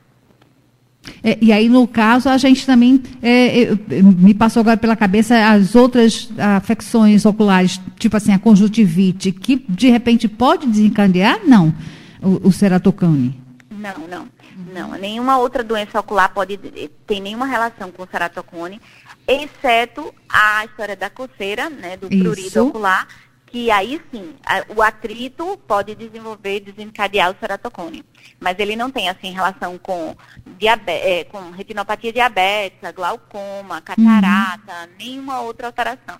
É, 1.22 1.38
e 1.40 1.50
aí, 1.52 1.68
no 1.68 1.86
caso, 1.88 2.28
a 2.28 2.36
gente 2.36 2.64
também 2.66 3.02
é, 3.22 3.72
eu- 3.72 3.78
me 4.04 4.34
passou 4.34 4.60
agora 4.60 4.76
pela 4.76 4.94
cabeça 4.94 5.34
as 5.50 5.74
outras 5.74 6.28
afecções 6.38 7.24
oculares, 7.24 7.80
tipo 7.98 8.16
assim, 8.16 8.32
a 8.32 8.38
conjuntivite, 8.38 9.32
que 9.32 9.64
de 9.68 9.88
repente 9.88 10.28
pode 10.28 10.66
desencadear? 10.66 11.40
Não, 11.46 11.74
o, 12.22 12.48
o 12.48 12.52
ceratocone. 12.52 13.40
Não, 13.70 14.06
não, 14.06 14.26
não. 14.74 14.98
Nenhuma 14.98 15.38
outra 15.38 15.64
doença 15.64 15.98
ocular 15.98 16.32
pode 16.34 16.58
ter 16.58 17.20
nenhuma 17.20 17.46
relação 17.46 17.90
com 17.90 18.02
o 18.02 18.08
ceratocone, 18.10 18.78
exceto 19.26 20.12
a 20.28 20.64
história 20.66 20.94
da 20.96 21.08
coceira, 21.08 21.70
né, 21.70 21.96
do 21.96 22.08
Isso. 22.12 22.22
prurido 22.22 22.66
ocular, 22.66 23.06
que 23.50 23.70
aí 23.70 24.00
sim, 24.10 24.34
a- 24.46 24.64
o 24.74 24.82
atrito 24.82 25.56
pode 25.66 25.94
desenvolver, 25.94 26.60
desencadear 26.60 27.30
o 27.30 27.36
ceratocone. 27.38 28.04
Mas 28.38 28.58
ele 28.58 28.76
não 28.76 28.90
tem, 28.90 29.08
assim, 29.08 29.32
relação 29.32 29.76
com, 29.78 30.16
eh, 30.86 31.24
com 31.24 31.50
retinopatia 31.50 32.12
diabética, 32.12 32.92
glaucoma, 32.92 33.80
catarata, 33.80 34.90
nenhuma 34.98 35.40
outra 35.40 35.66
alteração. 35.66 36.18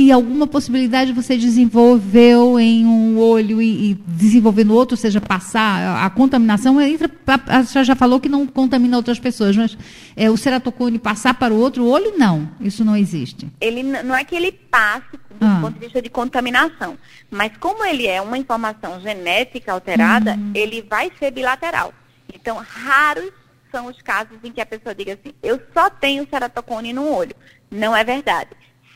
E 0.00 0.10
alguma 0.10 0.46
possibilidade 0.46 1.12
você 1.12 1.36
desenvolveu 1.36 2.58
em 2.58 2.86
um 2.86 3.18
olho 3.18 3.60
e, 3.60 3.90
e 3.90 3.94
desenvolver 3.94 4.64
no 4.64 4.74
outro, 4.74 4.94
ou 4.94 4.98
seja, 5.00 5.20
passar 5.20 5.60
a, 5.60 6.06
a 6.06 6.10
contaminação? 6.10 6.80
Entra, 6.80 7.10
a, 7.26 7.58
a 7.58 7.64
senhora 7.64 7.84
já 7.84 7.94
falou 7.94 8.18
que 8.18 8.28
não 8.28 8.46
contamina 8.46 8.96
outras 8.96 9.18
pessoas, 9.18 9.56
mas 9.56 9.76
é, 10.16 10.30
o 10.30 10.36
ceratocone 10.36 10.98
passar 10.98 11.34
para 11.34 11.52
o 11.52 11.58
outro 11.58 11.86
olho, 11.86 12.14
não. 12.16 12.48
Isso 12.60 12.84
não 12.84 12.96
existe. 12.96 13.46
ele 13.60 13.82
não 13.82 14.14
é 14.14 14.24
que 14.24 14.34
ele 14.34 14.52
passe 14.52 15.12
do 15.38 15.46
Ah. 15.46 15.58
ponto 15.60 15.74
de 15.74 15.80
vista 15.80 16.00
de 16.02 16.08
contaminação, 16.10 16.96
mas 17.30 17.52
como 17.58 17.84
ele 17.84 18.06
é 18.06 18.20
uma 18.20 18.36
informação 18.38 19.00
genética 19.00 19.72
alterada, 19.72 20.32
Uhum. 20.34 20.50
ele 20.54 20.82
vai 20.82 21.10
ser 21.18 21.30
bilateral. 21.30 21.92
Então, 22.34 22.56
raros 22.56 23.30
são 23.70 23.86
os 23.86 24.00
casos 24.02 24.36
em 24.42 24.50
que 24.52 24.60
a 24.60 24.66
pessoa 24.66 24.94
diga 24.94 25.12
assim, 25.14 25.32
eu 25.42 25.60
só 25.72 25.88
tenho 25.90 26.26
ceratocone 26.28 26.92
no 26.92 27.06
olho. 27.08 27.34
Não 27.70 27.94
é 27.96 28.02
verdade. 28.02 28.50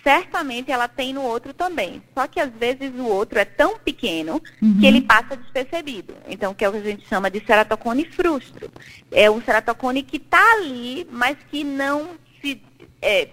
Certamente 0.05 0.71
ela 0.71 0.87
tem 0.87 1.15
no 1.15 1.23
outro 1.23 1.55
também. 1.55 2.03
Só 2.15 2.27
que 2.27 2.39
às 2.39 2.51
vezes 2.53 2.93
o 2.95 3.07
outro 3.07 3.39
é 3.39 3.45
tão 3.45 3.79
pequeno 3.79 4.41
Uhum. 4.61 4.79
que 4.79 4.87
ele 4.87 5.01
passa 5.01 5.35
despercebido. 5.37 6.15
Então, 6.29 6.53
que 6.55 6.63
é 6.65 6.69
o 6.69 6.73
que 6.73 6.79
a 6.79 6.83
gente 6.83 7.09
chama 7.09 7.31
de 7.31 7.41
ceratocone 7.45 8.05
frustro. 8.05 8.71
É 9.11 9.31
um 9.31 9.41
ceratocone 9.41 10.03
que 10.03 10.19
está 10.19 10.53
ali, 10.53 11.09
mas 11.11 11.39
que 11.51 11.65
não 11.65 12.11
se. 12.41 12.61
É, 13.01 13.29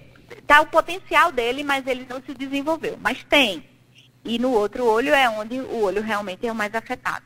tá 0.48 0.62
o 0.62 0.68
potencial 0.68 1.32
dele, 1.32 1.62
mas 1.64 1.86
ele 1.86 2.08
não 2.10 2.22
se 2.22 2.34
desenvolveu. 2.34 2.98
Mas 3.02 3.22
tem. 3.26 3.66
E 4.24 4.40
no 4.40 4.52
outro 4.52 4.86
olho 4.86 5.14
é 5.14 5.30
onde 5.30 5.60
o 5.60 5.82
olho 5.84 6.02
realmente 6.02 6.48
é 6.48 6.52
o 6.52 6.56
mais 6.56 6.74
afetado. 6.74 7.26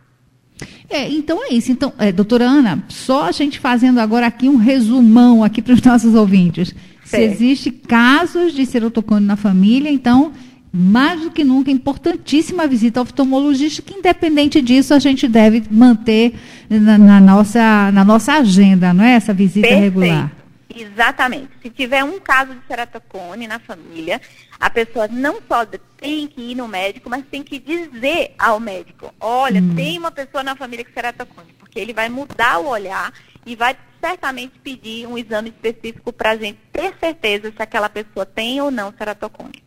É, 0.89 1.09
então 1.09 1.43
é 1.43 1.53
isso. 1.53 1.71
Então, 1.71 1.93
é, 1.97 2.11
doutora 2.11 2.45
Ana, 2.45 2.83
só 2.87 3.25
a 3.27 3.31
gente 3.31 3.59
fazendo 3.59 3.99
agora 3.99 4.27
aqui 4.27 4.47
um 4.47 4.57
resumão 4.57 5.43
aqui 5.43 5.61
para 5.61 5.73
os 5.73 5.81
nossos 5.83 6.15
ouvintes. 6.15 6.73
Se 7.03 7.21
existe 7.21 7.69
casos 7.69 8.53
de 8.53 8.65
serotocone 8.65 9.25
na 9.25 9.35
família, 9.35 9.91
então, 9.91 10.31
mais 10.73 11.21
do 11.21 11.29
que 11.29 11.43
nunca, 11.43 11.69
é 11.69 11.73
importantíssima 11.73 12.63
a 12.63 12.67
visita 12.67 12.99
ao 12.99 13.03
oftalmologista, 13.03 13.81
que 13.81 13.93
independente 13.93 14.59
disso, 14.61 14.93
a 14.93 14.99
gente 14.99 15.27
deve 15.27 15.63
manter 15.69 16.33
na, 16.67 16.97
na 16.97 17.19
nossa, 17.19 17.91
na 17.91 18.03
nossa 18.03 18.33
agenda, 18.33 18.91
não 18.91 19.03
é? 19.03 19.13
Essa 19.13 19.33
visita 19.33 19.67
regular. 19.67 20.34
Exatamente. 20.75 21.51
Se 21.61 21.69
tiver 21.69 22.03
um 22.03 22.19
caso 22.19 22.53
de 22.53 22.59
ceratocone 22.67 23.47
na 23.47 23.59
família, 23.59 24.19
a 24.59 24.69
pessoa 24.69 25.07
não 25.07 25.37
só 25.47 25.65
tem 25.97 26.27
que 26.27 26.51
ir 26.51 26.55
no 26.55 26.67
médico, 26.67 27.09
mas 27.09 27.23
tem 27.31 27.41
que 27.41 27.57
dizer 27.57 28.35
ao 28.37 28.59
médico, 28.59 29.13
olha, 29.19 29.63
tem 29.73 29.97
uma 29.97 30.11
pessoa 30.11 30.43
na 30.43 30.53
família 30.55 30.83
com 30.83 30.91
ceratocone, 30.91 31.53
porque 31.57 31.79
ele 31.79 31.93
vai 31.93 32.09
mudar 32.09 32.59
o 32.59 32.67
olhar 32.67 33.13
e 33.45 33.55
vai 33.55 33.77
certamente 34.01 34.59
pedir 34.59 35.07
um 35.07 35.17
exame 35.17 35.49
específico 35.49 36.11
para 36.11 36.31
a 36.31 36.35
gente 36.35 36.59
ter 36.73 36.93
certeza 36.99 37.51
se 37.55 37.61
aquela 37.61 37.87
pessoa 37.87 38.25
tem 38.25 38.59
ou 38.59 38.69
não 38.69 38.93
ceratocone. 38.97 39.63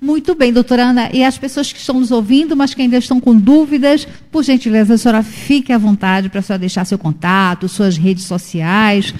Muito 0.00 0.34
bem, 0.34 0.52
doutora 0.52 0.84
Ana. 0.84 1.10
E 1.12 1.22
as 1.22 1.36
pessoas 1.36 1.70
que 1.70 1.78
estão 1.78 2.00
nos 2.00 2.10
ouvindo, 2.10 2.56
mas 2.56 2.72
que 2.72 2.80
ainda 2.80 2.96
estão 2.96 3.20
com 3.20 3.36
dúvidas, 3.36 4.06
por 4.30 4.42
gentileza, 4.42 4.94
a 4.94 4.98
senhora 4.98 5.22
fique 5.22 5.72
à 5.72 5.78
vontade 5.78 6.30
para 6.30 6.40
a 6.40 6.42
senhora 6.42 6.60
deixar 6.60 6.86
seu 6.86 6.98
contato, 6.98 7.68
suas 7.68 7.98
redes 7.98 8.24
sociais, 8.24 9.12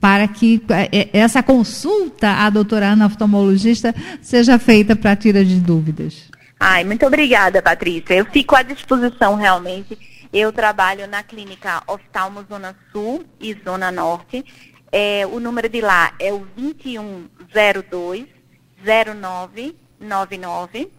para 0.00 0.28
que 0.28 0.62
eh, 0.70 0.88
eh, 0.92 1.08
essa 1.12 1.42
consulta 1.42 2.44
à 2.44 2.50
doutora 2.50 2.90
Ana 2.90 3.06
oftalmologista 3.06 3.92
seja 4.22 4.56
feita 4.58 4.94
para 4.94 5.16
tira 5.16 5.44
de 5.44 5.60
dúvidas. 5.60 6.28
Ai, 6.58 6.84
muito 6.84 7.06
obrigada, 7.06 7.62
Patrícia. 7.62 8.14
Eu 8.14 8.26
fico 8.26 8.56
à 8.56 8.62
disposição 8.62 9.36
realmente. 9.36 9.98
Eu 10.32 10.52
trabalho 10.52 11.08
na 11.08 11.22
clínica 11.22 11.82
Oftalmo 11.86 12.44
Zona 12.48 12.76
Sul 12.92 13.24
e 13.40 13.56
Zona 13.64 13.90
Norte. 13.90 14.44
É, 14.90 15.26
o 15.26 15.40
número 15.40 15.68
de 15.68 15.80
lá 15.80 16.12
é 16.18 16.32
o 16.32 16.46
2102 16.56 18.26
0999. 18.84 20.90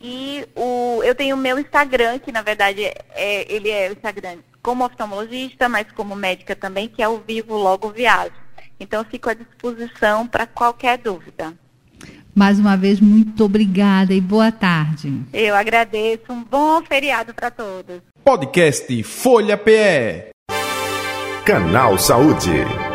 E 0.00 0.46
o, 0.54 1.02
eu 1.02 1.14
tenho 1.14 1.34
o 1.34 1.38
meu 1.38 1.58
Instagram, 1.58 2.20
que 2.20 2.30
na 2.30 2.42
verdade 2.42 2.84
é, 2.84 3.52
ele 3.52 3.68
é 3.68 3.88
o 3.88 3.92
Instagram 3.92 4.38
como 4.68 4.84
oftalmologista, 4.84 5.66
mas 5.66 5.86
como 5.92 6.14
médica 6.14 6.54
também, 6.54 6.90
que 6.90 7.02
é 7.02 7.08
o 7.08 7.22
Vivo 7.26 7.56
Logo 7.56 7.88
Viajo. 7.88 8.34
Então, 8.78 9.00
eu 9.00 9.06
fico 9.06 9.30
à 9.30 9.32
disposição 9.32 10.26
para 10.26 10.46
qualquer 10.46 10.98
dúvida. 10.98 11.54
Mais 12.34 12.58
uma 12.60 12.76
vez, 12.76 13.00
muito 13.00 13.46
obrigada 13.46 14.12
e 14.12 14.20
boa 14.20 14.52
tarde. 14.52 15.22
Eu 15.32 15.56
agradeço. 15.56 16.24
Um 16.28 16.44
bom 16.44 16.82
feriado 16.82 17.32
para 17.32 17.50
todos. 17.50 18.02
Podcast 18.22 19.02
Folha 19.04 19.56
PE. 19.56 20.32
Canal 21.46 21.96
Saúde. 21.96 22.87